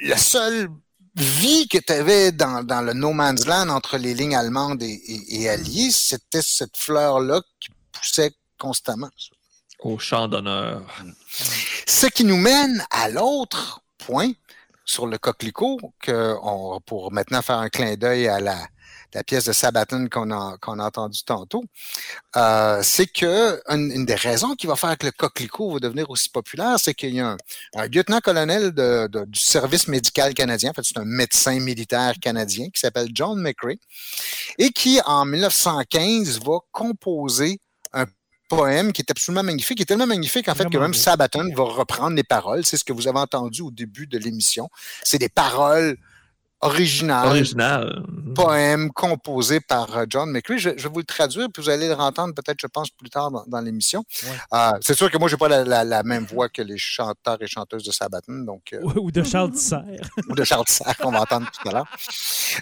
[0.03, 0.69] la seule
[1.15, 5.91] vie que tu avais dans, le no man's land entre les lignes allemandes et alliées,
[5.91, 9.09] c'était cette fleur-là qui poussait constamment.
[9.79, 10.83] Au champ d'honneur.
[11.85, 14.31] Ce qui nous mène à l'autre point
[14.85, 18.67] sur le coquelicot, que on, pour maintenant faire un clin d'œil à la,
[19.23, 21.63] pièce de Sabaton qu'on a, qu'on a entendu tantôt,
[22.35, 26.29] euh, c'est que une, des raisons qui va faire que le coquelicot va devenir aussi
[26.29, 27.37] populaire, c'est qu'il y a
[27.75, 33.09] un, lieutenant-colonel du service médical canadien, en fait c'est un médecin militaire canadien qui s'appelle
[33.13, 33.77] John McCrae,
[34.57, 37.59] et qui en 1915 va composer
[38.47, 41.63] poème qui est absolument magnifique, qui est tellement magnifique en fait que même Sabaton va
[41.63, 42.65] reprendre les paroles.
[42.65, 44.69] C'est ce que vous avez entendu au début de l'émission.
[45.03, 45.97] C'est des paroles
[46.65, 48.03] original, original.
[48.35, 50.59] poème composé par euh, John McCree.
[50.59, 53.31] Je, vais vous le traduire, puis vous allez le entendre peut-être, je pense, plus tard
[53.31, 54.03] dans, l'émission.
[54.53, 57.47] Euh, c'est sûr que moi, je n'ai pas la, même voix que les chanteurs et
[57.47, 58.39] chanteuses de Sabaton.
[58.43, 59.77] Donc, euh, ou de Charles Tisser.
[60.29, 61.87] ou de Charles Tisser, qu'on va entendre tout à l'heure.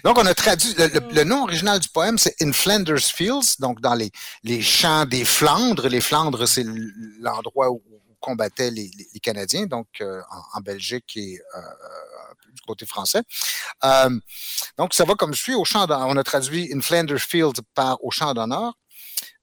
[0.04, 3.94] Donc, on a traduit, le, nom original du poème, c'est In Flanders Fields, donc dans
[3.94, 4.10] les,
[4.42, 5.88] les champs des Flandres.
[5.88, 6.64] Les Flandres, c'est
[7.20, 7.82] l'endroit où
[8.20, 8.90] combattaient les,
[9.22, 11.38] Canadiens, donc en, Belgique et
[12.66, 13.22] côté français.
[13.84, 14.10] Euh,
[14.78, 16.08] donc, ça va comme suit au champ d'honneur.
[16.08, 18.74] On a traduit In Flanders Field par au champ d'honneur.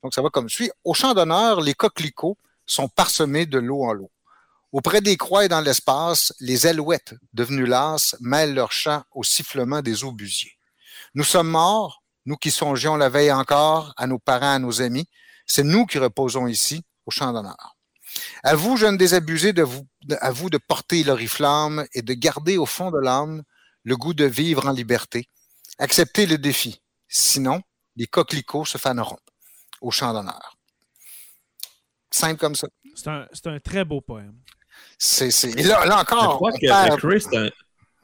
[0.04, 0.72] Donc, ça va comme suit.
[0.84, 4.12] Au champ d'honneur, les coquelicots sont parsemés de l'eau en l'eau.
[4.72, 9.82] Auprès des croix et dans l'espace, les alouettes, devenues lasses, mêlent leur chant au sifflement
[9.82, 10.58] des obusiers.
[11.14, 15.08] Nous sommes morts, nous qui songions la veille encore à nos parents, à nos amis.
[15.46, 17.76] C'est nous qui reposons ici, au champ d'honneur.
[18.44, 19.88] À vous, jeunes désabusés, de vous,
[20.20, 23.44] à vous de porter l'oriflamme et de garder au fond de l'âme
[23.84, 25.28] le goût de vivre en liberté.
[25.80, 26.82] Acceptez le défi.
[27.08, 27.62] Sinon,
[27.96, 29.20] les coquelicots se faneront
[29.82, 30.58] au champ d'honneur.
[32.12, 32.68] Simple comme ça.
[32.96, 34.36] C'est un, un, très beau poème.
[34.98, 35.32] C'est,
[35.64, 36.32] là, là, encore.
[36.32, 37.26] Je crois que Chris,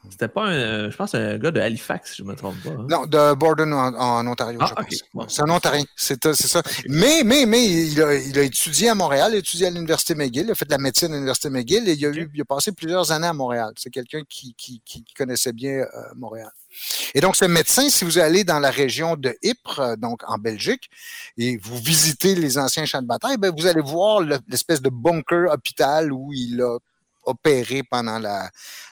[0.09, 0.89] c'était pas un.
[0.89, 2.69] Je pense un gars de Halifax, si je ne me trompe pas.
[2.69, 2.87] Hein.
[2.89, 5.35] Non, de Borden en, Ontario, ah, je pense.
[5.35, 5.85] C'est un Ontarien.
[5.95, 6.61] C'est ça.
[6.87, 10.15] Mais, mais, mais il a, il a, étudié à Montréal, il a étudié à l'Université
[10.15, 12.41] McGill, il a fait de la médecine à l'Université McGill et il a, eu, il
[12.41, 13.73] a passé plusieurs années à Montréal.
[13.77, 15.85] C'est quelqu'un qui, qui, qui, connaissait bien euh,
[16.15, 16.51] Montréal.
[17.13, 20.37] Et donc, ce médecin, si vous allez dans la région de Ypres, euh, donc en
[20.37, 20.89] Belgique,
[21.37, 25.51] et vous visitez les anciens champs de bataille, ben, vous allez voir l'espèce de bunker
[25.51, 26.77] hôpital où il a
[27.27, 28.49] opéré pendant la,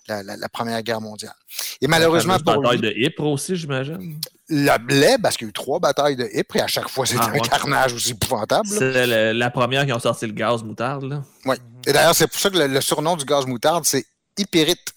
[0.08, 1.34] la, Première Guerre mondiale.
[1.82, 4.20] Et malheureusement la bataille de Ypres aussi, j'imagine.
[4.50, 7.06] La blé, parce qu'il y a eu trois batailles de Ypres et à chaque fois,
[7.06, 8.68] c'était ah, un carnage aussi épouvantable.
[8.68, 11.24] C'est la première qui ont sorti le gaz moutarde.
[11.46, 11.56] Oui.
[11.88, 14.06] Et d'ailleurs, c'est pour ça que le, surnom du gaz moutarde, c'est
[14.38, 14.94] hypérite.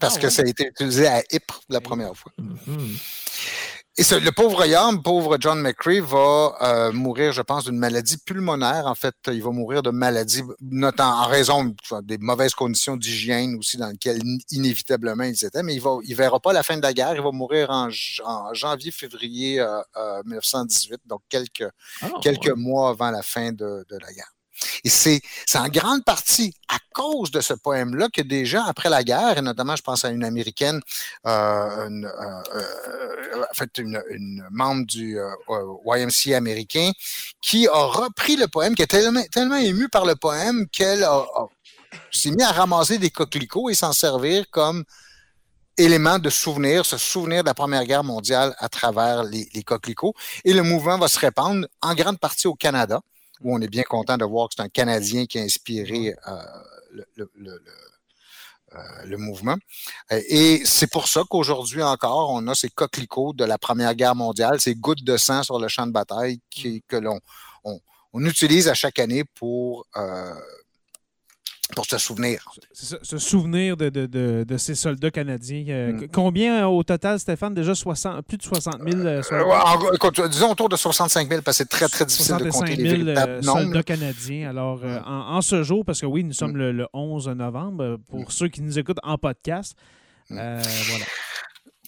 [0.00, 2.32] Parce ah, que ça a été utilisé à Ypres la première fois.
[2.40, 3.19] Mm-hmm.
[4.00, 8.86] Et le pauvre homme, pauvre John McCree, va euh, mourir, je pense, d'une maladie pulmonaire.
[8.86, 11.74] En fait, il va mourir de maladie, notamment en raison
[12.04, 14.22] des mauvaises conditions d'hygiène aussi dans lesquelles
[14.52, 15.62] inévitablement ils étaient.
[15.62, 17.14] Mais il va, il verra pas la fin de la guerre.
[17.14, 17.90] Il va mourir en,
[18.54, 19.62] janvier-février
[20.24, 21.68] 1918, euh, euh, donc quelques,
[22.00, 24.32] ah, quelques mois avant la fin de la guerre.
[24.84, 25.20] Et c'est
[25.54, 29.76] en grande partie à cause de ce poème-là que déjà après la guerre, et notamment
[29.76, 30.80] je pense à une américaine,
[31.26, 35.18] euh, une, euh, euh, en fait une, une membre du
[35.84, 36.90] YMCA américain,
[37.40, 41.06] qui a repris le poème, qui est tellement, tellement émue par le poème qu'elle
[42.10, 44.84] s'est mise à ramasser des coquelicots et s'en servir comme
[45.76, 50.14] élément de souvenir, se souvenir de la Première Guerre mondiale à travers les, les coquelicots.
[50.44, 53.00] Et le mouvement va se répandre en grande partie au Canada
[53.40, 56.42] où on est bien content de voir que c'est un Canadien qui a inspiré euh,
[57.18, 59.56] euh, le, mouvement.
[60.10, 64.60] Et c'est pour ça qu'aujourd'hui encore, on a ces coquelicots de la Première Guerre mondiale,
[64.60, 67.18] ces gouttes de sang sur le champ de bataille qui, que l'on
[67.64, 67.80] on,
[68.24, 70.34] utilise à chaque année pour euh,
[71.74, 72.44] pour se souvenir.
[72.72, 75.64] Se, souvenir de, de, de, de, ces soldats canadiens.
[75.68, 76.08] Euh, mm.
[76.12, 77.54] Combien au total, Stéphane?
[77.54, 80.28] Déjà 60, plus de 60 000 euh, soldats?
[80.28, 83.16] disons autour de 65 000, parce que c'est très, très difficile de compter 000 les
[83.16, 84.50] euh, soldats canadiens.
[84.50, 86.70] Alors, en, ce jour, parce que oui, nous sommes mm.
[86.70, 88.26] le, 11 novembre, pour mm.
[88.28, 89.74] ceux qui nous écoutent en podcast,
[90.28, 90.62] voilà.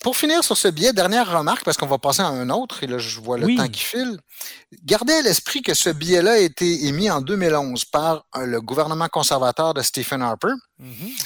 [0.02, 2.88] Pour finir sur ce billet, dernière remarque, parce qu'on va passer à un autre, et
[2.88, 4.18] là, je vois le temps qui file.
[4.84, 9.06] Gardez à l'esprit que ce billet-là a été émis en 2011 par euh, le gouvernement
[9.08, 10.54] conservateur de Stephen Harper.
[10.80, 11.24] Mm-hmm.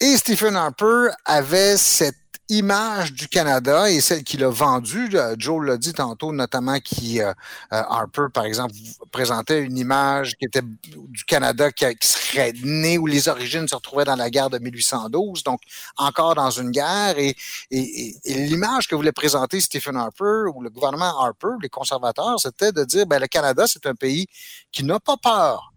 [0.00, 5.10] Et Stephen Harper avait cette image du Canada et celle qu'il a vendue.
[5.36, 7.30] Joe l'a dit tantôt, notamment qui euh,
[7.72, 8.74] euh, Harper, par exemple,
[9.12, 14.04] présentait une image qui était du Canada qui, serait né où les origines se retrouvaient
[14.04, 15.60] dans la guerre de 1812, donc
[15.96, 17.18] encore dans une guerre.
[17.18, 17.36] Et,
[17.70, 22.72] et, et l'image que voulait présenter Stephen Harper ou le gouvernement Harper, les conservateurs, c'était
[22.72, 24.26] de dire ben, le Canada, c'est un pays
[24.72, 25.72] qui n'a pas peur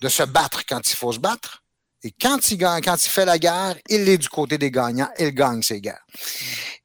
[0.00, 1.62] de se battre quand il faut se battre
[2.04, 5.10] et quand il gagne, quand il fait la guerre, il est du côté des gagnants,
[5.18, 6.04] il gagne ses guerres.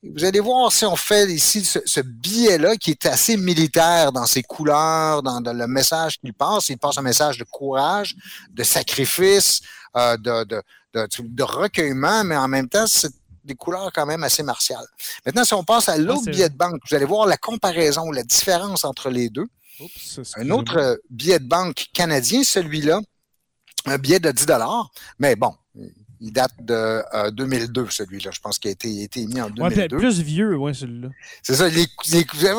[0.01, 4.25] vous allez voir si on fait ici ce, ce billet-là qui est assez militaire dans
[4.25, 6.69] ses couleurs, dans, le message qu'il passe.
[6.69, 8.15] Il passe un message de courage,
[8.49, 9.61] de sacrifice,
[9.95, 10.63] euh, de, de,
[10.95, 14.87] de, de, recueillement, mais en même temps, c'est des couleurs quand même assez martiales.
[15.27, 18.23] Maintenant, si on passe à l'autre billet de banque, vous allez voir la comparaison, la
[18.23, 19.47] différence entre les deux.
[20.37, 22.99] un autre billet de banque canadien, celui-là,
[23.85, 24.45] un billet de 10
[25.19, 25.53] mais bon,
[26.23, 28.31] il date de 2002, euh, celui-là.
[28.31, 29.97] Je pense qu'il a été, été émis en 2002.
[29.97, 31.09] Ouais, plus vieux, oui, celui-là.
[31.41, 31.69] C'est ça.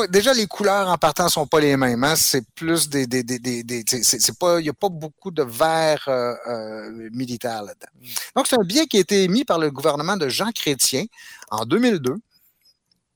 [0.09, 2.05] déjà, les couleurs en partant sont pas les mêmes.
[2.05, 2.15] Hein?
[2.15, 3.07] C'est plus des...
[3.07, 7.63] des, des, des c'est pas, il n'y a pas beaucoup de vert euh, euh, militaire
[7.63, 7.87] là-dedans.
[7.99, 8.07] Mm.
[8.37, 11.07] Donc, c'est un billet qui a été émis par le gouvernement de Jean Chrétien
[11.51, 12.17] en 2002.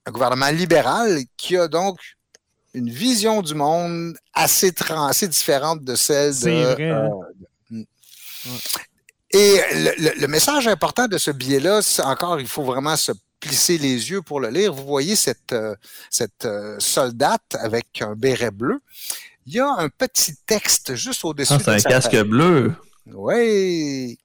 [0.06, 1.98] Un gouvernement libéral qui a donc
[2.72, 6.72] une vision du monde assez, assez différente de celle de...
[6.74, 7.10] Vrai, hein?
[9.30, 14.22] Et le, message important de ce billet-là, encore, il faut vraiment se plisser les yeux
[14.22, 14.72] pour le lire.
[14.72, 15.74] Vous voyez cette, euh,
[16.10, 18.80] cette euh, soldate avec un béret bleu.
[19.46, 22.74] Il y a un petit texte juste au-dessus ah, C'est un casque bleu.
[23.06, 24.18] Oui.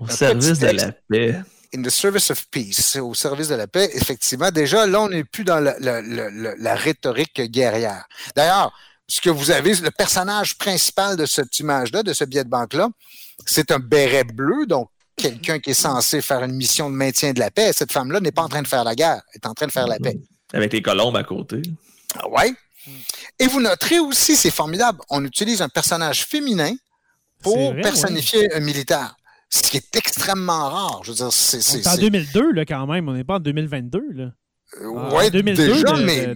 [0.00, 1.40] Au service de la paix.
[1.74, 4.50] In the service of peace, au service de la paix, effectivement.
[4.50, 8.06] Déjà, là, on n'est plus dans la, la rhétorique guerrière.
[8.34, 8.72] D'ailleurs,
[9.08, 12.88] ce que vous avez, le personnage principal de cette image-là, de ce billet de banque-là,
[13.46, 17.38] c'est un béret bleu, donc quelqu'un qui est censé faire une mission de maintien de
[17.38, 17.72] la paix.
[17.72, 19.72] Cette femme-là n'est pas en train de faire la guerre, elle est en train de
[19.72, 20.18] faire la paix.
[20.52, 21.62] Avec les colombes à côté.
[22.14, 22.54] Ah oui.
[23.38, 26.74] Et vous noterez aussi, c'est formidable, on utilise un personnage féminin
[27.42, 29.16] pour personnifier un militaire.
[29.48, 31.00] Ce qui est extrêmement rare.
[31.04, 31.62] Je veux dire, c'est.
[31.62, 33.08] C'est en 2002, là, quand même.
[33.08, 34.32] On n'est pas en 2022, là.
[34.80, 36.34] Euh, oui, déjà, mais,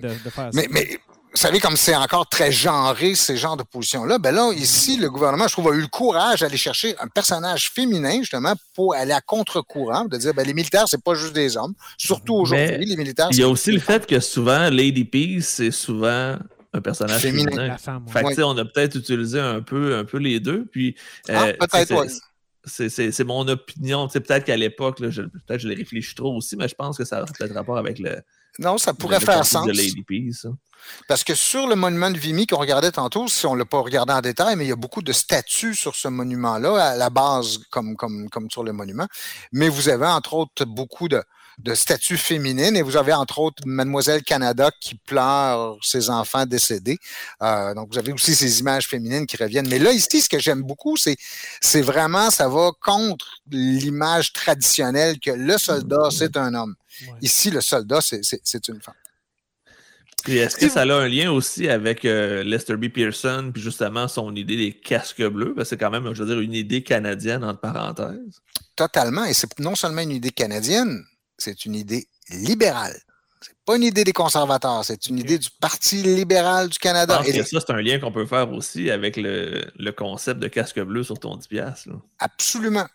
[0.71, 1.01] mais,
[1.33, 5.09] vous savez, comme c'est encore très genré, ces genres de positions-là, ben là, ici, le
[5.09, 9.13] gouvernement, je trouve, a eu le courage d'aller chercher un personnage féminin, justement, pour aller
[9.13, 11.75] à contre-courant, de dire, ben, les militaires, c'est pas juste des hommes.
[11.97, 13.29] Surtout aujourd'hui, les militaires.
[13.31, 16.37] Il y a aussi le fait que souvent, Lady Peace, c'est souvent
[16.73, 17.77] un personnage féminin.
[17.79, 20.67] Fait on a peut-être utilisé un peu, un peu les deux.
[20.67, 20.97] Puis,
[21.29, 22.07] ah, euh, peut-être,
[22.65, 24.09] C'est mon opinion.
[24.09, 27.25] Peut-être qu'à l'époque, peut-être je l'ai réfléchi trop aussi, mais je pense que ça a
[27.25, 28.21] peut-être rapport avec le.
[28.59, 29.67] Non, ça pourrait faire sens.
[29.67, 30.47] De Lady Peace,
[31.09, 33.81] parce que sur le monument de Vimy qu'on regardait tantôt, si on ne l'a pas
[33.81, 37.11] regardé en détail, mais il y a beaucoup de statues sur ce monument-là, à la
[37.11, 39.07] base, comme, comme, comme sur le monument.
[39.53, 41.23] Mais vous avez, entre autres, beaucoup de,
[41.63, 46.99] de statues féminines et vous avez, entre autres, Mademoiselle Canada qui pleure ses enfants décédés.
[47.43, 49.69] Euh, donc, vous avez aussi ces images féminines qui reviennent.
[49.69, 51.17] Mais là, ici, ce que j'aime beaucoup, c'est,
[51.61, 56.75] c'est vraiment, ça va contre l'image traditionnelle que le soldat, c'est un homme.
[57.23, 58.95] Ici, le soldat, c'est, c'est une femme
[60.29, 62.89] est-ce que ça a un lien aussi avec euh, Lester B.
[62.89, 65.55] Pearson, puis justement son idée des casques bleus?
[65.55, 68.41] Parce que c'est quand même, je veux dire, une idée canadienne, entre parenthèses.
[68.77, 69.25] Totalement.
[69.25, 71.05] Et c'est non seulement une idée canadienne,
[71.43, 72.97] c'est une idée libérale.
[73.41, 77.23] C'est pas une idée des conservateurs, c'est une idée du Parti libéral du Canada.
[77.25, 81.03] Et ça, c'est un lien qu'on peut faire aussi avec le, concept de casque bleu
[81.03, 81.89] sur ton 10$.
[82.19, 82.87] Absolument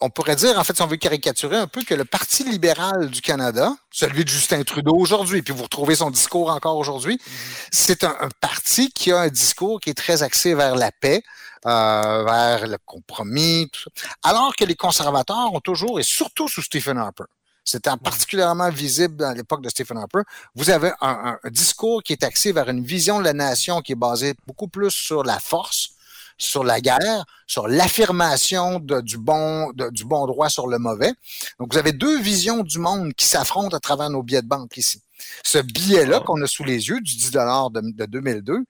[0.00, 3.10] on pourrait dire, en fait, si on veut caricaturer un peu, que le Parti libéral
[3.10, 7.68] du Canada, celui de Justin Trudeau aujourd'hui, puis vous retrouvez son discours encore aujourd'hui, mm-hmm.
[7.72, 11.22] c'est un, parti qui a un discours qui est très axé vers la paix,
[11.66, 14.08] euh, vers le compromis, tout ça.
[14.22, 17.24] alors que les conservateurs ont toujours, et surtout sous Stephen Harper,
[17.68, 20.22] c'était particulièrement visible à l'époque de Stephen Harper.
[20.54, 23.92] Vous avez un, un, discours qui est axé vers une vision de la nation qui
[23.92, 25.90] est basée beaucoup plus sur la force,
[26.38, 31.12] sur la guerre, sur l'affirmation du bon du bon droit sur le mauvais.
[31.58, 34.76] Donc, vous avez deux visions du monde qui s'affrontent à travers nos billets de banque
[34.78, 35.02] ici.
[35.44, 38.64] Ce billet-là qu'on a sous les yeux, du 10 de, de 2002,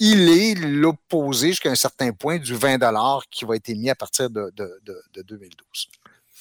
[0.00, 2.78] il est l'opposé jusqu'à un certain point du 20
[3.30, 4.80] qui va être émis à partir de, de,
[5.14, 5.88] de 2012.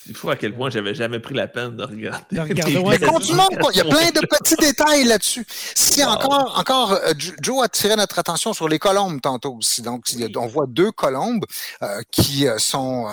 [0.07, 2.25] Il faut à quel point j'avais jamais pris la peine de regarder.
[2.31, 5.45] il y a plein de petits détails là-dessus.
[5.75, 9.81] Si encore, encore, euh, Joe a tiré notre attention sur les colombes tantôt aussi.
[9.81, 11.45] Donc, on voit deux colombes
[11.83, 13.07] euh, qui euh, sont,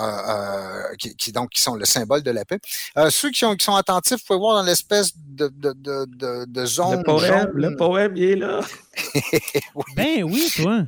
[0.97, 2.59] qui, donc qui sont le symbole de la paix.
[3.09, 6.97] ceux qui, qui, sont attentifs, vous pouvez voir dans l'espèce de, de, de, de, zone.
[6.97, 8.61] Le poème, le poème, il est là.
[9.95, 10.83] Ben oui, toi.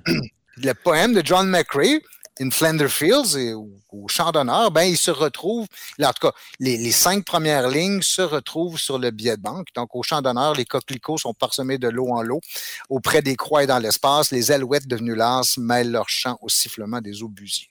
[0.57, 2.01] Le poème de John McRae
[2.41, 5.67] in Flander Fields et au, champ d'honneur, ben, il se retrouve,
[6.01, 9.67] en tout cas, les, cinq premières lignes se retrouvent sur le billet de banque.
[9.75, 12.41] Donc, au champ d'honneur, les coquelicots sont parsemés de l'eau en l'eau.
[12.89, 16.99] Auprès des croix et dans l'espace, les alouettes devenues lasses mêlent leur chant au sifflement
[16.99, 17.69] des busiers.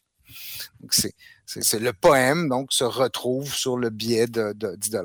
[0.80, 4.98] Donc, c'est, le poème, donc, se retrouve sur le billet de, de 10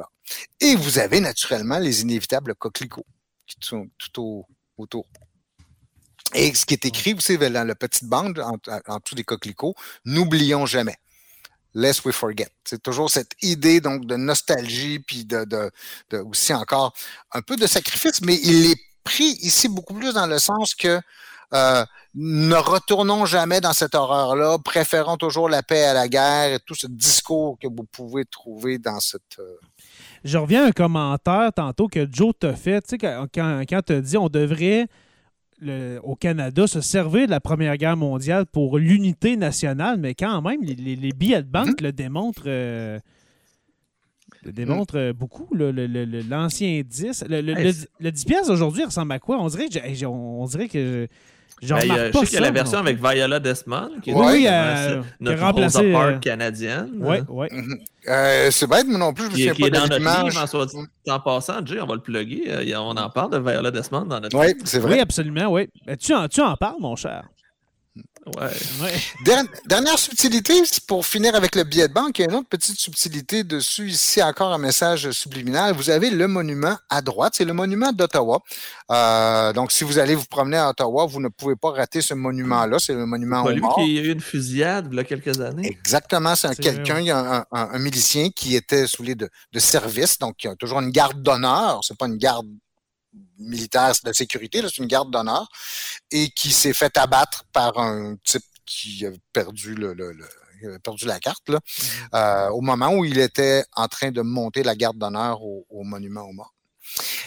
[0.62, 3.06] Et vous avez naturellement les inévitables coquelicots
[3.48, 4.46] qui sont tout
[4.78, 5.08] autour.
[6.34, 8.58] Et ce qui est écrit, savez, dans la petite bande, en,
[8.88, 10.98] en dessous des coquelicots, n'oublions jamais.
[11.76, 12.48] Lest we forget.
[12.64, 15.72] C'est toujours cette idée donc de nostalgie, puis de,
[16.26, 16.94] aussi encore
[17.32, 21.02] un peu de sacrifice, mais il est pris ici beaucoup plus dans le sens que
[21.54, 26.60] euh, ne retournons jamais dans cette horreur-là, préférons toujours la paix à la guerre et
[26.66, 29.38] tout ce discours que vous pouvez trouver dans cette.
[29.40, 29.58] Euh,
[30.24, 34.18] Je reviens à un commentaire tantôt que Joe t'a fait, tu sais, quand, quand dit
[34.18, 34.88] on devrait
[36.04, 40.62] au Canada se servir de la Première Guerre mondiale pour l'unité nationale, mais quand même,
[40.64, 41.88] les, billets de banque mhm.
[41.88, 42.44] le démontrent.
[42.48, 43.00] Euh,
[44.44, 45.12] le démontre mhm.
[45.14, 47.26] beaucoup, l'ancien 10.
[47.30, 49.40] Le, 10 pièces aujourd'hui ressemble à quoi?
[49.40, 51.08] On dirait que, on dirait que
[51.62, 55.02] ben, je sais qu'il y a la version avec Viola Desmond, qui est oui, euh,
[55.20, 56.92] notre Rosa Parks euh, canadienne.
[57.00, 57.48] Oui, oui.
[57.52, 57.80] Mhm.
[58.08, 60.68] Euh, c'est bête, mais non plus, je me souviens pas est dans notre livre, soit
[61.10, 62.76] en passant, Jay, on va le plugger.
[62.76, 64.96] on en parle de Viola Desmond dans notre Oui, c'est vrai.
[64.96, 65.70] Oui, absolument, oui.
[66.00, 67.24] Tu en, tu en parles, mon cher.
[68.26, 68.92] Ouais.
[69.68, 70.54] Dernière subtilité,
[70.88, 73.90] pour finir avec le billet de banque, il y a une autre petite subtilité dessus.
[73.90, 75.76] Ici, encore un message subliminal.
[75.76, 78.42] Vous avez le monument à droite, c'est le monument d'Ottawa.
[78.92, 82.16] Euh, donc, si vous allez vous promener à Ottawa, vous ne pouvez pas rater ce
[82.16, 82.80] monument-là.
[82.80, 83.80] C'est le monument au mort.
[83.82, 85.68] Il y a eu une fusillade il y a quelques années.
[85.68, 90.18] Exactement, c'est quelqu'un, il y a un, milicien qui était sous les de, de service,
[90.18, 91.82] donc il y a toujours une garde d'honneur.
[91.84, 92.48] C'est pas une garde
[93.38, 95.48] militaire de sécurité, c'est une garde d'honneur,
[96.12, 99.96] et qui s'est fait abattre par un type qui a perdu le,
[100.84, 102.16] perdu la carte là, mm-hmm.
[102.16, 106.24] euh, au moment où il était en train de monter la garde d'honneur au, monument
[106.24, 106.54] aux morts.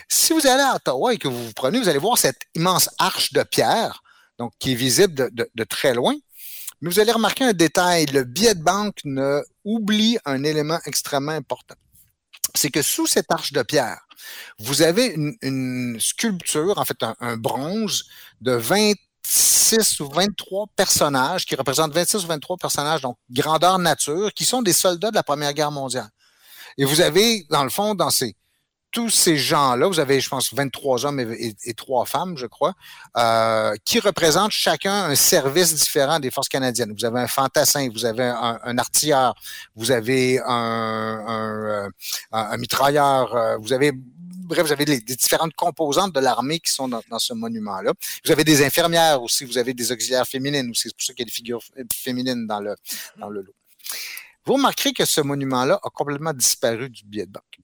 [0.08, 2.90] Si vous allez à Ottawa et que vous vous prenez, vous allez voir cette immense
[2.98, 4.02] arche de pierre,
[4.38, 6.14] donc qui est visible de, de très loin.
[6.80, 11.32] Mais vous allez remarquer un détail, le billet de banque ne oublie un élément extrêmement
[11.32, 11.74] important.
[12.54, 14.00] C'est que sous cette arche de pierre,
[14.58, 18.04] vous avez une, sculpture, en fait un, bronze
[18.40, 24.44] de 26 ou 23 personnages qui représentent 26 ou 23 personnages, donc grandeur nature, qui
[24.44, 26.08] sont des soldats de la Première Guerre mondiale.
[26.76, 28.36] Et vous avez, dans le fond, dans ces,
[28.90, 32.74] tous ces gens-là, vous avez, je pense, 23 hommes et, 3 femmes, je crois,
[33.16, 36.94] euh, qui représentent chacun un service différent des forces canadiennes.
[36.96, 39.34] Vous avez un fantassin, vous avez un, artilleur,
[39.76, 41.90] vous avez un,
[42.32, 46.88] un, mitrailleur, euh, vous avez bref, vous avez les, différentes composantes de l'armée qui sont
[46.88, 47.92] dans, ce monument-là.
[48.24, 50.72] Vous avez des infirmières aussi, vous avez des auxiliaires féminines.
[50.74, 51.62] C'est pour ça qu'il y a des figures
[51.92, 52.74] féminines dans le,
[53.18, 53.54] dans le lot.
[54.46, 57.58] Vous remarquerez que ce monument-là a complètement disparu du billet de banque.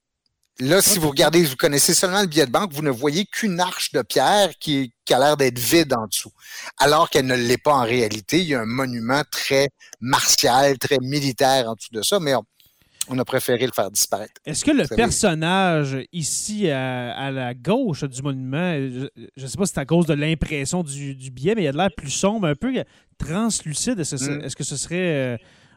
[0.60, 3.58] Là, si vous regardez, vous connaissez seulement le billet de banque, vous ne voyez qu'une
[3.58, 6.30] arche de pierre qui, a l'air d'être vide en dessous.
[6.78, 8.38] Alors qu'elle ne l'est pas en réalité.
[8.38, 12.34] Il y a un monument très martial, très militaire en dessous de ça, mais
[13.08, 14.40] on, a préféré le faire disparaître.
[14.46, 19.72] Est-ce que le personnage ici à, la gauche du monument, je ne sais pas si
[19.74, 22.72] c'est à cause de l'impression du, billet, mais il a l'air plus sombre, un peu
[23.18, 23.98] translucide.
[23.98, 24.14] Est-ce
[24.54, 24.64] que, mm.
[24.64, 25.34] ce serait.
[25.34, 25.36] Euh,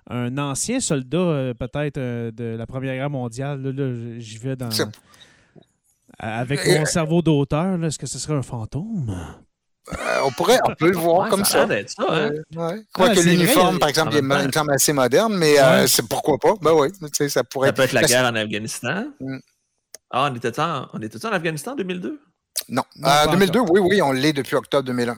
[0.09, 3.61] un ancien soldat, euh, peut-être, euh, de la Première Guerre mondiale.
[3.61, 4.69] Là, j'y vais dans.
[6.19, 9.15] Avec mon cerveau d'auteur, est-ce que ce serait un fantôme?
[9.93, 9.95] Euh,
[10.25, 11.67] on pourrait, on peut le voir comme ça.
[11.85, 12.81] ça hein?
[12.91, 15.55] Quoique l'uniforme, par exemple, il me semble assez moderne, mais
[15.87, 16.53] c'est pourquoi pas?
[16.61, 16.89] Ben oui,
[17.29, 17.69] ça pourrait.
[17.69, 19.05] Ça peut être la guerre en Afghanistan.
[19.19, 19.37] Mm.
[20.09, 22.19] Ah, on était en, on était en Afghanistan en 2002?
[22.69, 22.83] Non.
[23.03, 25.17] En 2002, oui, oui, on l'est depuis octobre 2001.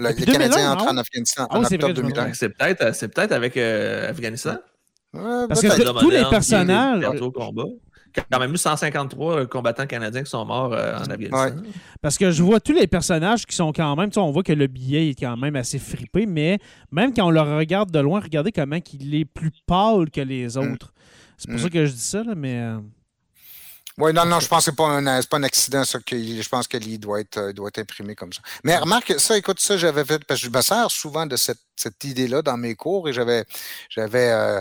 [0.00, 2.32] Euh, les Canadiens entrent en Afghanistan en octobre 2001.
[2.32, 4.56] C'est peut-être peut avec euh, Afghanistan.
[5.12, 7.04] Parce que tous les personnages.
[8.16, 11.50] Il y a quand même eu 153 combattants canadiens qui sont morts euh, en Afghanistan.
[12.00, 14.68] Parce que je vois tous les personnages qui sont quand même, on voit que le
[14.68, 16.58] billet est quand même assez fripé, mais
[16.90, 20.56] même quand on le regarde de loin, regardez comment il est plus pâle que les
[20.56, 20.72] mm.
[20.72, 20.94] autres.
[21.36, 21.62] C'est pour mm.
[21.62, 22.76] ça que je dis ça, là, mais.
[23.98, 25.98] Oui, non, non, je pense que ce n'est pas, un accident, ça.
[26.00, 28.42] Que, je pense que l'île doit être, doit être imprimé comme ça.
[28.62, 31.60] Mais remarque, ça, écoute, ça, j'avais fait, parce que je me sers souvent de cette,
[31.76, 33.46] cette idée-là dans mes cours et j'avais,
[33.88, 34.60] j'avais euh,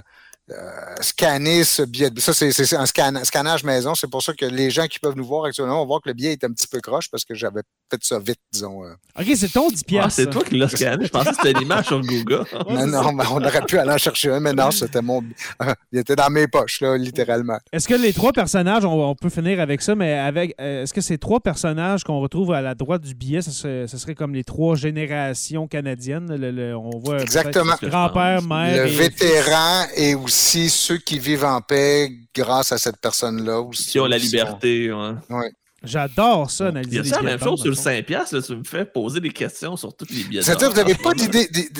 [0.51, 2.09] euh, scanner ce billet.
[2.19, 3.95] Ça, c'est un scannage maison.
[3.95, 6.13] C'est pour ça que les gens qui peuvent nous voir actuellement vont voir que le
[6.13, 8.83] billet est un petit peu croche parce que j'avais fait ça vite, disons.
[8.83, 8.93] Euh.
[9.19, 10.07] OK, c'est ton 10 piastres.
[10.07, 11.05] Ah, c'est toi qui l'as scanné.
[11.05, 12.45] Je pensais que c'était une image sur Google.
[12.69, 15.23] non, non, on aurait pu aller en chercher un, mais non, c'était mon.
[15.91, 17.57] Il était dans mes poches, là, littéralement.
[17.71, 20.53] Est-ce que les trois personnages, on, peut finir avec ça, mais avec.
[20.61, 23.51] Euh, est-ce que ces trois personnages qu'on retrouve à la droite du billet, ce
[23.87, 26.29] serait, comme les trois générations canadiennes?
[26.75, 27.73] on voit Exactement.
[27.81, 28.85] grand-père, mère.
[28.85, 33.63] Le vétéran et aussi si ceux qui vivent en paix grâce à cette personne-là.
[33.71, 34.91] Qui ont la liberté.
[34.91, 35.51] Ouais.
[35.85, 36.97] J'adore ça, analyser.
[36.97, 39.29] Il y a ça, la même chose sur le 5$, tu me fais poser des
[39.29, 40.41] questions sur toutes les billets.
[40.41, 41.13] C'est-à-dire que vous n'avez pas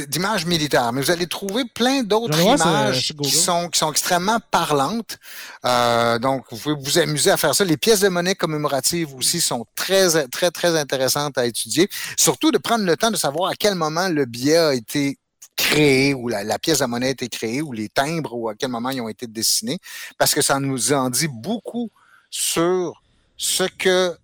[0.08, 5.18] d'image militaire, mais vous allez trouver plein d'autres images qui sont, qui sont extrêmement parlantes.
[5.66, 7.66] Euh, donc, vous pouvez vous amuser à faire ça.
[7.66, 11.90] Les pièces de monnaie commémoratives aussi sont très, très, très intéressantes à étudier.
[12.16, 15.18] Surtout de prendre le temps de savoir à quel moment le billet a été
[15.56, 18.70] créé, ou la, pièce de monnaie a été créée, ou les timbres, ou à quel
[18.70, 19.80] moment ils ont été dessinés,
[20.18, 21.90] parce que ça nous en dit beaucoup
[22.30, 23.02] sur
[23.38, 24.18] ce que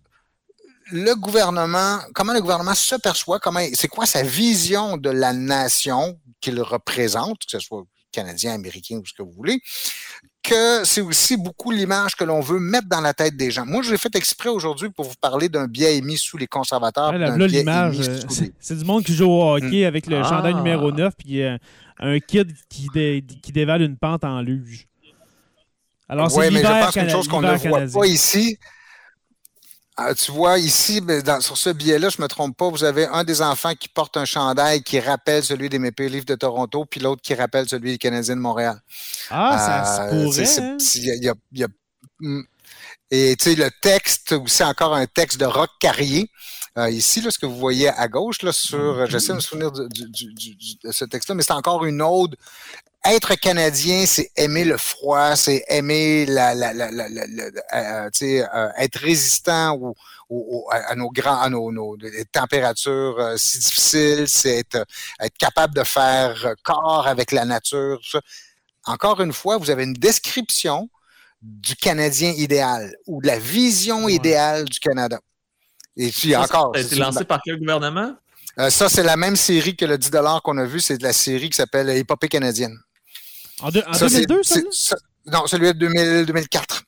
[0.92, 6.20] le gouvernement, comment le gouvernement se perçoit, comment, c'est quoi sa vision de la nation
[6.42, 9.62] qu'il représente, que ce soit canadien, américain ou ce que vous voulez,
[10.44, 13.66] que c'est aussi beaucoup l'image que l'on veut mettre dans la tête des gens.
[13.66, 17.14] Moi, je l'ai fait exprès aujourd'hui pour vous parler d'un biais émis sous les conservateurs.
[17.14, 18.20] l'image, euh,
[18.60, 19.88] c'est du monde qui joue au hockey hmm.
[19.88, 21.58] avec le chandail numéro 9 puis euh,
[22.00, 22.90] un kid qui,
[23.42, 24.88] qui dévale une pente en luge.
[26.10, 28.58] Alors, c'est mais je pense qu'une chose qu'on ne voit pas ici,
[29.98, 33.08] ah, tu vois, ici, ben, sur ce billet-là, je ne me trompe pas, vous avez
[33.08, 36.86] un des enfants qui porte un chandail qui rappelle celui des Maple Leafs de Toronto,
[36.86, 38.80] puis l'autre qui rappelle celui des Canadiens de Montréal.
[39.30, 40.78] Ah, ça se euh, pourrait.
[43.12, 46.30] et tu sais, le texte, c'est encore un texte de Rock Carrier.
[46.78, 49.74] Euh, ici, là, ce que vous voyez à gauche, là, sur, j'essaie de me souvenir
[49.74, 49.90] de
[50.90, 52.38] ce texte-là, mais c'est encore une ode
[53.06, 57.06] être canadien, c'est aimer le froid, c'est aimer la, la, la, la,
[57.74, 59.76] euh, euh, être résistant
[60.30, 61.98] au, à nos grands, à nos, nos
[62.32, 64.86] températures euh, si difficiles, c'est être,
[65.20, 68.00] être, capable de faire corps avec la nature.
[68.00, 68.22] Tout ça.
[68.86, 70.90] Encore une fois, vous avez une description
[71.42, 75.20] du Canadien idéal ou de la vision idéale du Canada.
[75.98, 76.72] Et puis encore.
[76.76, 78.16] Ça a été lancé par quel gouvernement?
[78.70, 80.12] ça, c'est la même série que le 10
[80.44, 80.80] qu'on a vu.
[80.80, 82.78] C'est de la série qui s'appelle Épopée canadienne.
[83.62, 84.96] En, 2002, ça,
[85.26, 86.84] Non, celui de 2004.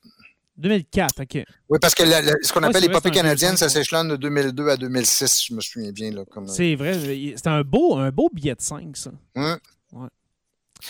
[0.56, 1.44] 2004, OK.
[1.68, 5.54] Oui, parce que ce qu'on appelle l'épopée canadienne, ça s'échelonne de 2002 à 2006, je
[5.54, 6.12] me souviens bien.
[6.30, 6.48] Comme...
[6.48, 6.94] C'est vrai,
[7.36, 9.10] c'est un beau, un beau billet de 5, ça.
[9.34, 9.56] Ouais.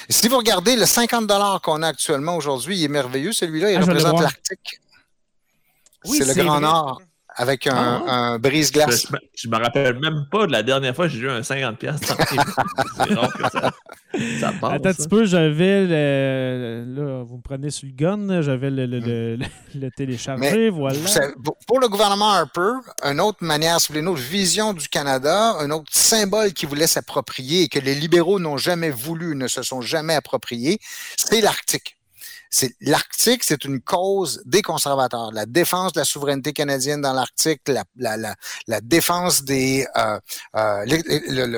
[0.09, 1.31] Si vous regardez le 50
[1.63, 4.81] qu'on a actuellement aujourd'hui, il est merveilleux, celui-là, il ah, représente l'Arctique.
[6.05, 7.01] Oui, c'est le Grand Nord
[7.37, 8.39] avec un, ah.
[8.39, 9.07] brise-glace.
[9.35, 11.77] Je, me rappelle même pas de la dernière fois que j'ai eu un 50$.
[13.07, 13.73] c'est rare que ça,
[14.41, 14.73] ça passe.
[14.75, 18.87] Attends un petit peu, j'avais le, là, vous me prenez sur le gun, j'avais le,
[18.87, 19.39] le,
[19.75, 20.99] le, télécharger, voilà.
[21.67, 25.57] Pour le gouvernement Harper, une autre manière, si vous voulez, une autre vision du Canada,
[25.59, 29.63] un autre symbole qui voulait s'approprier et que les libéraux n'ont jamais voulu, ne se
[29.63, 30.79] sont jamais appropriés,
[31.17, 31.97] c'est l'Arctique
[32.81, 35.31] l'Arctique, c'est une cause des conservateurs.
[35.33, 38.35] La défense de la souveraineté canadienne dans l'Arctique, la, la, la,
[38.67, 40.19] la, défense des euh,
[40.57, 40.85] euh,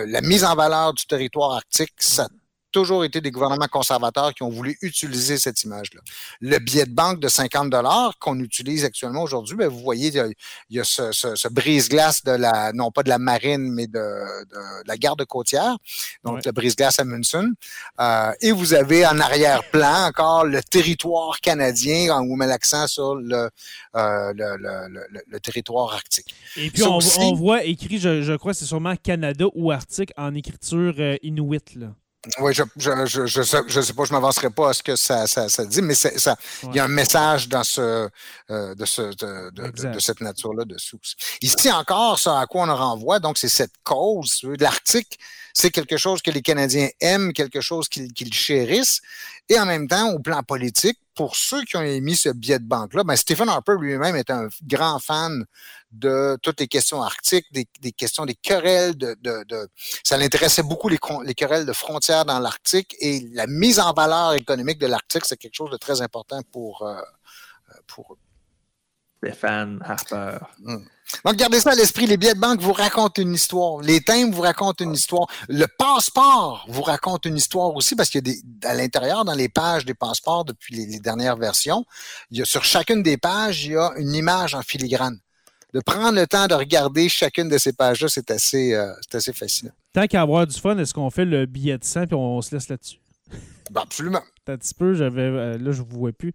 [0.06, 2.28] la mise en valeur du territoire arctique, ça
[2.76, 6.02] toujours été des gouvernements conservateurs qui ont voulu utiliser cette image-là.
[6.42, 10.08] Le billet de banque de 50 dollars qu'on utilise actuellement aujourd'hui, ben, vous voyez,
[10.68, 13.92] il y a, ce, ce, brise-glace de la, non pas de la marine, mais de,
[13.98, 15.78] de, la garde côtière,
[16.22, 17.54] donc le brise-glace Amundsen.
[17.98, 23.14] Euh, et vous avez en arrière-plan encore le territoire canadien, on vous met l'accent sur
[23.14, 23.48] le,
[23.96, 26.34] euh, le, le, le, territoire arctique.
[26.58, 30.34] Et puis on, on, voit écrit, je, je crois, c'est sûrement Canada ou Arctique en
[30.34, 31.74] écriture euh, inuit.
[31.74, 31.94] Là.
[32.40, 34.96] Oui, je je, je, je, sais, je sais pas, je m'avancerai pas à ce que
[34.96, 38.08] ça, ça, ça dit, mais ça, il y a un message dans ce,
[38.50, 40.98] euh, de, ce, de, de, de, cette nature-là dessous.
[41.40, 45.18] Ici encore, ça à quoi on en renvoie, donc c'est cette cause de l'Arctique
[45.56, 49.00] c'est quelque chose que les Canadiens aiment, quelque chose qu'ils chérissent.
[49.48, 52.64] Et en même temps, au plan politique, pour ceux qui ont émis ce billet de
[52.64, 55.44] banque-là, ben Stephen Harper lui-même est un grand fan
[55.92, 59.68] de toutes les questions arctiques, des, questions des querelles de, de,
[60.04, 64.34] ça l'intéressait beaucoup les, les, querelles de frontières dans l'Arctique et la mise en valeur
[64.34, 67.00] économique de l'Arctique, c'est quelque chose de très important pour, euh,
[67.86, 68.25] pour eux.
[69.18, 70.38] Stéphane Harper.
[70.60, 70.76] Mm.
[71.24, 72.06] Donc, gardez ça à l'esprit.
[72.06, 73.80] Les billets de banque vous racontent une histoire.
[73.80, 75.26] Les thèmes vous racontent une histoire.
[75.48, 79.34] Le passeport vous raconte une histoire aussi parce qu'il y a des, à l'intérieur, dans
[79.34, 81.84] les pages des passeports depuis les, dernières versions,
[82.30, 85.18] il y a, sur chacune des pages, il y a une image en filigrane.
[85.74, 89.72] De prendre le temps de regarder chacune de ces pages-là, c'est assez, euh, assez fascinant.
[89.92, 92.54] Tant qu'à avoir du fun, est-ce qu'on fait le billet de sang puis on, se
[92.54, 92.98] laisse là-dessus?
[93.70, 94.22] Ben, absolument.
[94.48, 95.22] Un petit peu, j'avais.
[95.22, 96.32] Euh, là, je ne vous vois plus.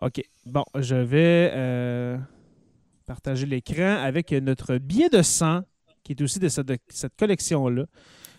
[0.00, 0.22] OK.
[0.46, 1.50] Bon, je vais.
[1.52, 2.18] Euh,
[3.04, 5.62] partager l'écran avec notre billet de sang,
[6.02, 7.84] qui est aussi de cette, cette collection-là.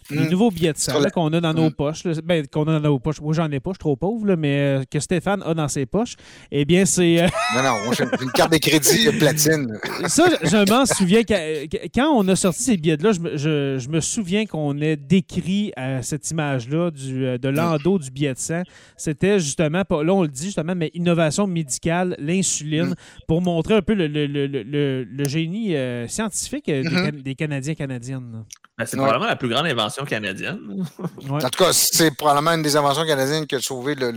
[0.09, 0.29] Les mm.
[0.29, 1.73] nouveaux billets de sang qu'on a dans nos mm.
[1.73, 3.21] poches, ben, qu'on a dans nos poches.
[3.21, 5.85] Moi, j'en ai pas, je suis trop pauvre, mais euh, que Stéphane a dans ses
[5.85, 6.15] poches,
[6.51, 7.23] eh bien, c'est.
[7.23, 9.79] Euh, non, non, j'ai une carte de crédit platine.
[10.07, 11.21] Ça, je, m'en souviens.
[11.23, 16.29] Quand on a sorti ces billets-là, je, je, me souviens qu'on ait décrit euh, cette
[16.31, 18.63] image-là de l'endos du billet de sang.
[18.97, 22.95] C'était justement, là, on le dit justement, mais innovation médicale, l'insuline, mm.
[23.27, 25.75] pour montrer un peu le, le, le, le génie
[26.07, 28.45] scientifique des, des, Canadiens et Canadiennes.
[28.75, 30.83] Ben, c'est probablement la plus grande invention canadienne.
[31.29, 34.11] En tout cas, c'est probablement une des inventions canadiennes qui a sauvé le,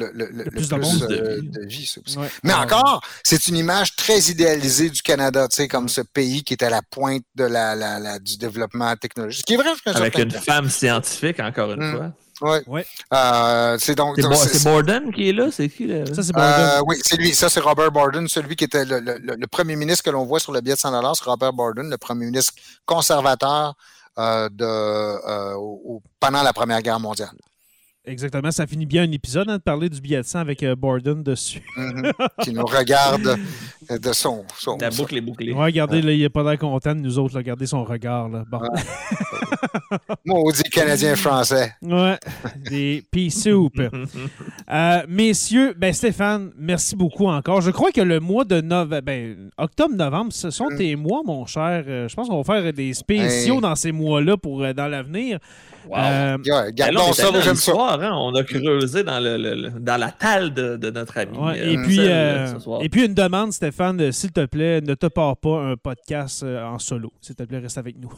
[0.50, 1.94] plus, de, vie.
[2.42, 6.54] Mais encore, c'est une image très idéalisée du Canada, tu sais, comme ce pays qui
[6.54, 9.40] est à la pointe de la, du développement technologique.
[9.40, 11.96] Ce qui est vrai, Avec une femme scientifique, encore une hum.
[11.96, 12.12] fois.
[12.42, 12.58] Oui.
[12.66, 12.86] Ouais.
[13.14, 14.18] Euh, c'est donc.
[14.18, 16.52] C'est Borden qui est là, c'est qui Ça, c'est Borden.
[16.60, 17.34] Euh, oui, c'est lui.
[17.34, 20.60] Ça, c'est Robert Borden, celui qui était le, premier ministre que l'on voit sur le
[20.60, 22.52] billet de 100 c'est Robert Borden, le premier ministre
[22.84, 23.72] conservateur euh,
[24.16, 27.36] de, euh, pendant la Première Guerre mondiale.
[28.08, 30.76] Exactement, ça finit bien un épisode hein, de parler du billet de sang avec euh,
[30.76, 31.62] Borden dessus.
[31.76, 32.12] Mhm.
[32.42, 33.38] Qui nous regarde
[33.90, 34.44] de son.
[34.56, 35.52] son la boucle est bouclée.
[35.52, 37.36] Ouais, regardez, il n'est pas l'air content de nous autres.
[37.36, 38.28] regardez son regard.
[38.28, 38.44] Là.
[38.50, 38.60] Bon.
[40.24, 41.74] Maudit Canadien-Français.
[41.82, 42.18] Ouais,
[42.68, 43.80] des pea soup.
[45.08, 47.60] messieurs, ben Stéphane, merci beaucoup encore.
[47.60, 50.76] Je crois que le mois de novembre, ben, octobre-novembre, ce sont mm.
[50.76, 51.84] tes mois, mon cher.
[51.86, 55.38] je pense qu'on va faire des spéciaux dans ces mois-là pour dans l'avenir.
[55.86, 55.96] Wow.
[55.98, 57.72] Euh, gardons ça, j'aime ça.
[57.72, 61.38] Hein, on a creusé dans, le, dans la talle de, de notre ami.
[61.38, 65.36] Euh, et, puis, euh, et puis, une demande, Stéphane, s'il te plaît, ne te pars
[65.36, 67.12] pas un podcast en solo.
[67.20, 68.12] S'il te plaît, reste avec nous.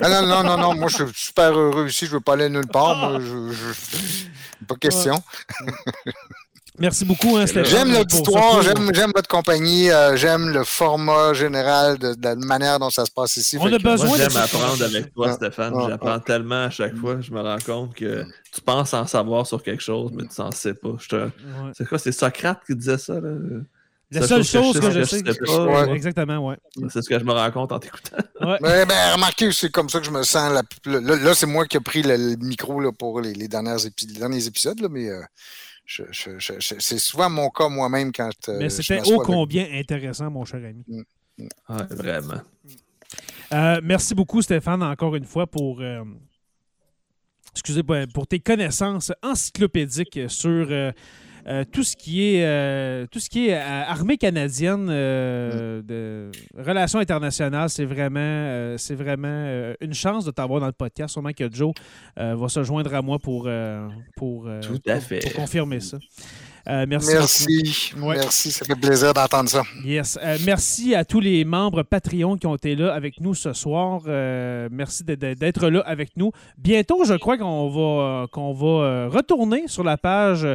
[0.00, 2.06] ah, non, non, non, non, moi, je suis super heureux ici.
[2.06, 3.10] Je ne veux pas aller nulle part.
[3.10, 4.66] Moi, je, je...
[4.66, 5.16] Pas question.
[6.80, 12.34] Merci beaucoup, hein, J'aime l'auditoire, j'aime votre compagnie, euh, j'aime le format général de, la
[12.36, 13.58] manière dont ça se passe ici.
[13.60, 15.74] On a besoin J'aime apprendre avec toi, Stéphane.
[15.88, 17.20] J'apprends tellement à chaque fois.
[17.20, 20.50] Je me rends compte que tu penses en savoir sur quelque chose, mais tu n'en
[20.50, 20.96] sais pas.
[21.74, 21.98] C'est quoi?
[21.98, 23.14] C'est Socrate qui disait ça?
[23.20, 23.30] Là?
[24.12, 26.56] La seule chose que je sais, que exactement, ouais.
[26.88, 28.16] C'est ce que je me rends compte en t'écoutant.
[28.40, 28.56] Ouais.
[28.60, 30.52] Mais, ben, remarquez, c'est comme ça que je me sens.
[30.86, 35.08] Là, c'est moi qui ai pris le, micro là, pour les, derniers épisodes, là, mais
[35.10, 35.20] euh,
[35.90, 38.30] c'est souvent mon cas moi-même quand.
[38.48, 40.84] Euh, Mais c'était ô combien intéressant, mon cher ami.
[40.86, 41.02] Mm,
[41.68, 41.86] mm.
[41.90, 42.40] vraiment.
[43.52, 45.80] Euh, merci beaucoup, Stéphane, encore une fois, pour.
[45.80, 46.04] Euh,
[47.52, 47.82] excusez,
[48.14, 50.92] pour tes connaissances encyclopédiques sur euh,
[51.72, 57.70] tout ce qui est, euh, tout ce qui est euh, armée canadienne, de relations internationales,
[57.70, 61.12] c'est vraiment, c'est vraiment une chance de t'avoir dans le podcast.
[61.12, 61.72] Sûrement que Joe
[62.16, 63.48] va se joindre à moi pour,
[64.16, 65.98] pour, pour confirmer ça.
[66.68, 67.12] Euh, merci.
[67.12, 67.92] Merci.
[67.96, 68.50] Merci.
[68.52, 69.62] Ça fait plaisir d'entendre ça.
[69.84, 70.18] Yes.
[70.22, 74.02] Euh, merci à tous les membres Patreon qui ont été là avec nous ce soir.
[74.06, 76.32] Euh, merci d'être là avec nous.
[76.58, 80.46] Bientôt, je crois qu'on va, qu'on va retourner sur la page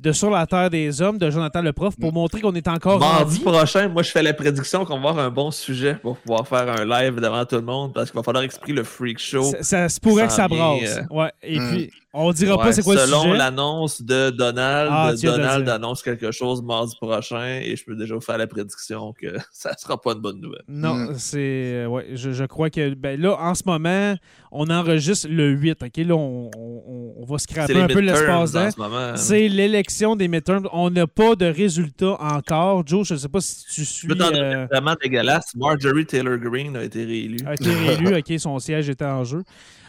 [0.00, 2.98] de Sur la Terre des Hommes de Jonathan le Prof pour montrer qu'on est encore
[2.98, 6.48] Mardi prochain, moi, je fais la prédiction qu'on va avoir un bon sujet pour pouvoir
[6.48, 9.52] faire un live devant tout le monde parce qu'il va falloir expliquer le freak show.
[9.60, 11.00] Ça, se pourrait que ça brasse.
[11.10, 11.30] Ouais.
[11.42, 11.70] Et hmm.
[11.70, 13.12] puis, on dira pas c'est quoi le sujet.
[13.12, 18.14] Selon l'annonce de Donald, ah, Donald annonce quelque chose mardi prochain et je peux déjà
[18.14, 20.64] vous faire la prédiction que ça sera pas une bonne nouvelle.
[20.68, 21.14] Non, mm.
[21.18, 21.38] c'est.
[21.38, 24.16] Euh, ouais, je, crois que ben, là, en ce moment,
[24.50, 25.82] on enregistre le 8.
[25.84, 25.96] OK?
[25.98, 28.70] Là, on, va scraper un peu l'espace hein.
[29.16, 30.68] C'est l'élection des midterms.
[30.72, 32.84] On n'a pas de résultat encore.
[32.86, 34.08] Joe, je ne sais pas si tu suis.
[34.10, 34.66] Euh...
[34.66, 35.54] vraiment dégueulasse.
[35.54, 37.46] Marjorie Taylor Greene a été réélue.
[37.46, 39.42] A été réélue, OK, son siège était en jeu.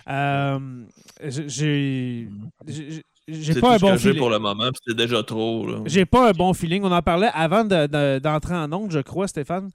[0.08, 0.60] Euh,
[1.28, 2.28] j'ai
[3.28, 4.18] j'ai pas un bon feeling.
[4.18, 5.86] pour le moment, c'est déjà trop.
[5.86, 6.84] J'ai pas un bon feeling.
[6.84, 9.70] On en parlait avant d'entrer en onde, je crois, Stéphane.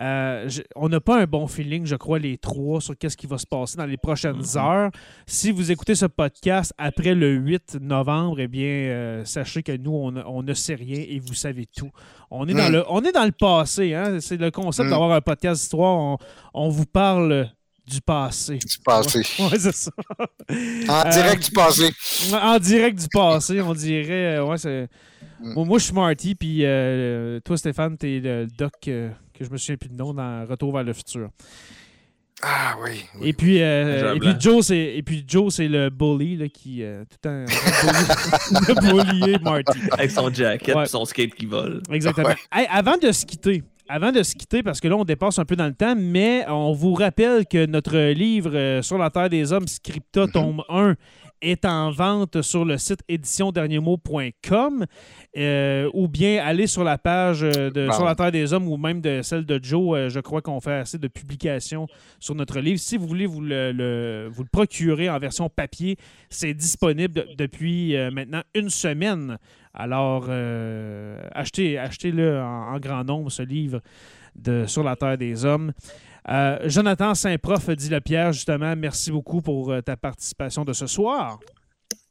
[0.00, 3.36] Euh, on n'a pas un bon feeling, je crois, les trois, sur qu'est-ce qui va
[3.36, 4.58] se passer dans les prochaines mm-hmm.
[4.58, 4.90] heures.
[5.26, 9.92] Si vous écoutez ce podcast après le 8 novembre, eh bien, euh, sachez que nous,
[9.92, 11.90] on, ne sait rien et vous savez tout.
[12.30, 12.72] On est, dans, mm.
[12.72, 13.92] le, on est dans le passé.
[13.92, 14.18] Hein?
[14.20, 14.90] C'est le concept mm.
[14.90, 15.98] d'avoir un podcast d'histoire.
[15.98, 16.18] On,
[16.54, 17.50] on vous parle
[17.86, 18.58] du passé.
[18.58, 19.20] Du passé.
[19.38, 19.90] Ouais, c'est ça.
[20.88, 21.90] En direct du passé.
[22.32, 24.36] En direct du passé, on dirait.
[24.36, 24.88] Euh, ouais, c'est...
[25.40, 25.64] Mm.
[25.64, 28.72] moi, je suis Marty, puis euh, toi, Stéphane, t'es le doc.
[28.88, 31.30] Euh, que je me souviens plus de nom, dans Retour vers le futur.
[32.44, 33.04] Ah oui.
[33.22, 36.82] Et puis, euh, et puis Joe, c'est et puis Joe, c'est le bully là, qui
[36.82, 39.78] euh, tout le temps bully, Marty.
[39.92, 41.82] Avec son jacket et son skate qui vole.
[41.88, 42.34] Exactement.
[42.50, 45.56] avant de se quitter, avant de se quitter, parce que là, on dépasse un peu
[45.56, 49.52] dans le temps, mais on vous rappelle que notre livre euh, Sur la Terre des
[49.52, 50.32] Hommes, Scripta, mm-hmm.
[50.32, 50.94] tome 1,
[51.42, 54.86] est en vente sur le site éditionderniermot.com
[55.36, 58.76] euh, ou bien aller sur la page euh, de Sur la Terre des Hommes ou
[58.76, 59.98] même de celle de Joe.
[59.98, 61.86] Euh, je crois qu'on fait assez de publications
[62.20, 62.78] sur notre livre.
[62.78, 65.96] Si vous voulez vous le, vous le procurer en version papier,
[66.30, 69.38] c'est disponible depuis maintenant une semaine.
[69.74, 70.28] Alors,
[71.32, 73.80] achetez, achetez-le en, en, grand nombre, ce livre
[74.36, 75.72] de Sur la Terre des Hommes.
[76.28, 80.86] Euh, Jonathan Saint-Prof dit le Pierre, justement, merci beaucoup pour euh, ta participation de ce
[80.86, 81.40] soir.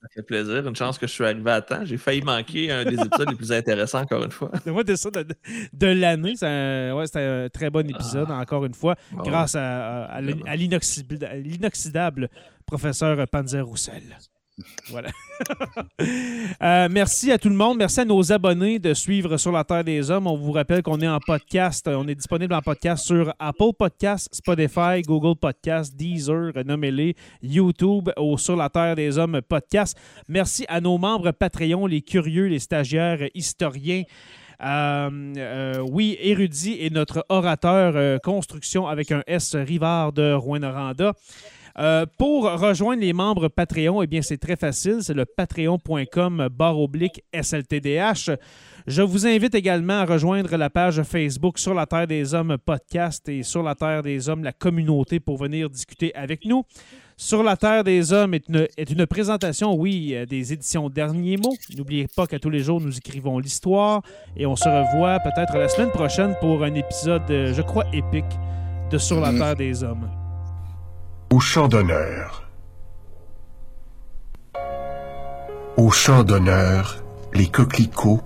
[0.01, 0.67] Ça fait plaisir.
[0.67, 1.85] Une chance que je suis arrivé à temps.
[1.85, 4.51] J'ai failli manquer un des épisodes les plus intéressants, encore une fois.
[4.65, 6.35] Moi, de ça, de, l'année.
[6.35, 8.39] C'était un très bon épisode, ah.
[8.39, 12.29] encore une fois, grâce à, à l'inoxydable
[12.65, 14.17] professeur Panzer Roussel.
[14.89, 15.09] Voilà.
[16.61, 17.77] Euh, merci à tout le monde.
[17.77, 20.27] Merci à nos abonnés de suivre Sur la Terre des Hommes.
[20.27, 21.87] On vous rappelle qu'on est en podcast.
[21.87, 28.37] On est disponible en podcast sur Apple Podcasts, Spotify, Google Podcasts, Deezer, nommez-les, YouTube ou
[28.37, 29.97] Sur la Terre des Hommes podcast.
[30.27, 34.03] Merci à nos membres Patreon, les curieux, les stagiaires, historiens.
[34.63, 41.13] Euh, euh, oui, érudit et notre orateur construction avec un S Rivard de Rouen-Noranda.
[41.79, 44.97] Euh, pour rejoindre les membres Patreon, eh bien, c'est très facile.
[45.01, 48.31] C'est le patreon.com barre oblique SLTDH.
[48.87, 53.29] Je vous invite également à rejoindre la page Facebook Sur la Terre des Hommes podcast
[53.29, 56.63] et Sur la Terre des Hommes, la communauté, pour venir discuter avec nous.
[57.15, 61.37] Sur la Terre des Hommes est une, est une présentation, oui, euh, des éditions Derniers
[61.37, 61.55] mots.
[61.77, 64.01] N'oubliez pas qu'à tous les jours, nous écrivons l'histoire
[64.35, 68.25] et on se revoit peut-être la semaine prochaine pour un épisode, euh, je crois, épique
[68.89, 69.37] de Sur la mm.
[69.37, 70.20] Terre des Hommes.
[71.31, 72.43] Au champ d'honneur.
[75.77, 78.19] Au champ d'honneur, les coquelicots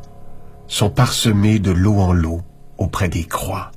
[0.66, 2.42] sont parsemés de l'eau en l'eau
[2.80, 3.72] auprès des croix.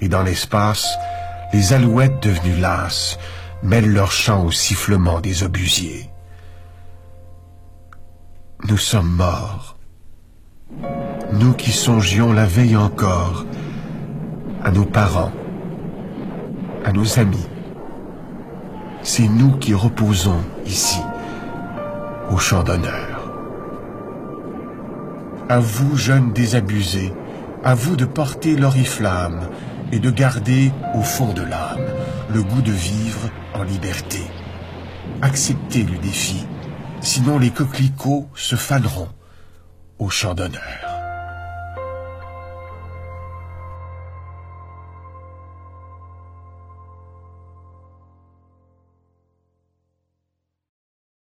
[0.00, 0.88] Et dans l'espace,
[1.52, 3.18] les alouettes devenues lasses
[3.62, 6.10] mêlent leur chant au sifflement des obusiers.
[8.66, 9.76] Nous sommes morts.
[11.34, 13.44] Nous qui songions la veille encore
[14.64, 15.32] à nos parents,
[16.84, 17.46] à nos amis.
[19.02, 21.00] C'est nous qui reposons ici,
[22.30, 23.32] au champ d'honneur.
[25.48, 27.12] À vous, jeunes désabusés,
[27.64, 29.48] à vous de porter l'oriflamme
[29.92, 31.84] et de garder au fond de l'âme
[32.32, 34.20] le goût de vivre en liberté.
[35.22, 36.46] Acceptez le défi,
[37.00, 39.08] sinon les coquelicots se faneront
[39.98, 40.89] au champ d'honneur.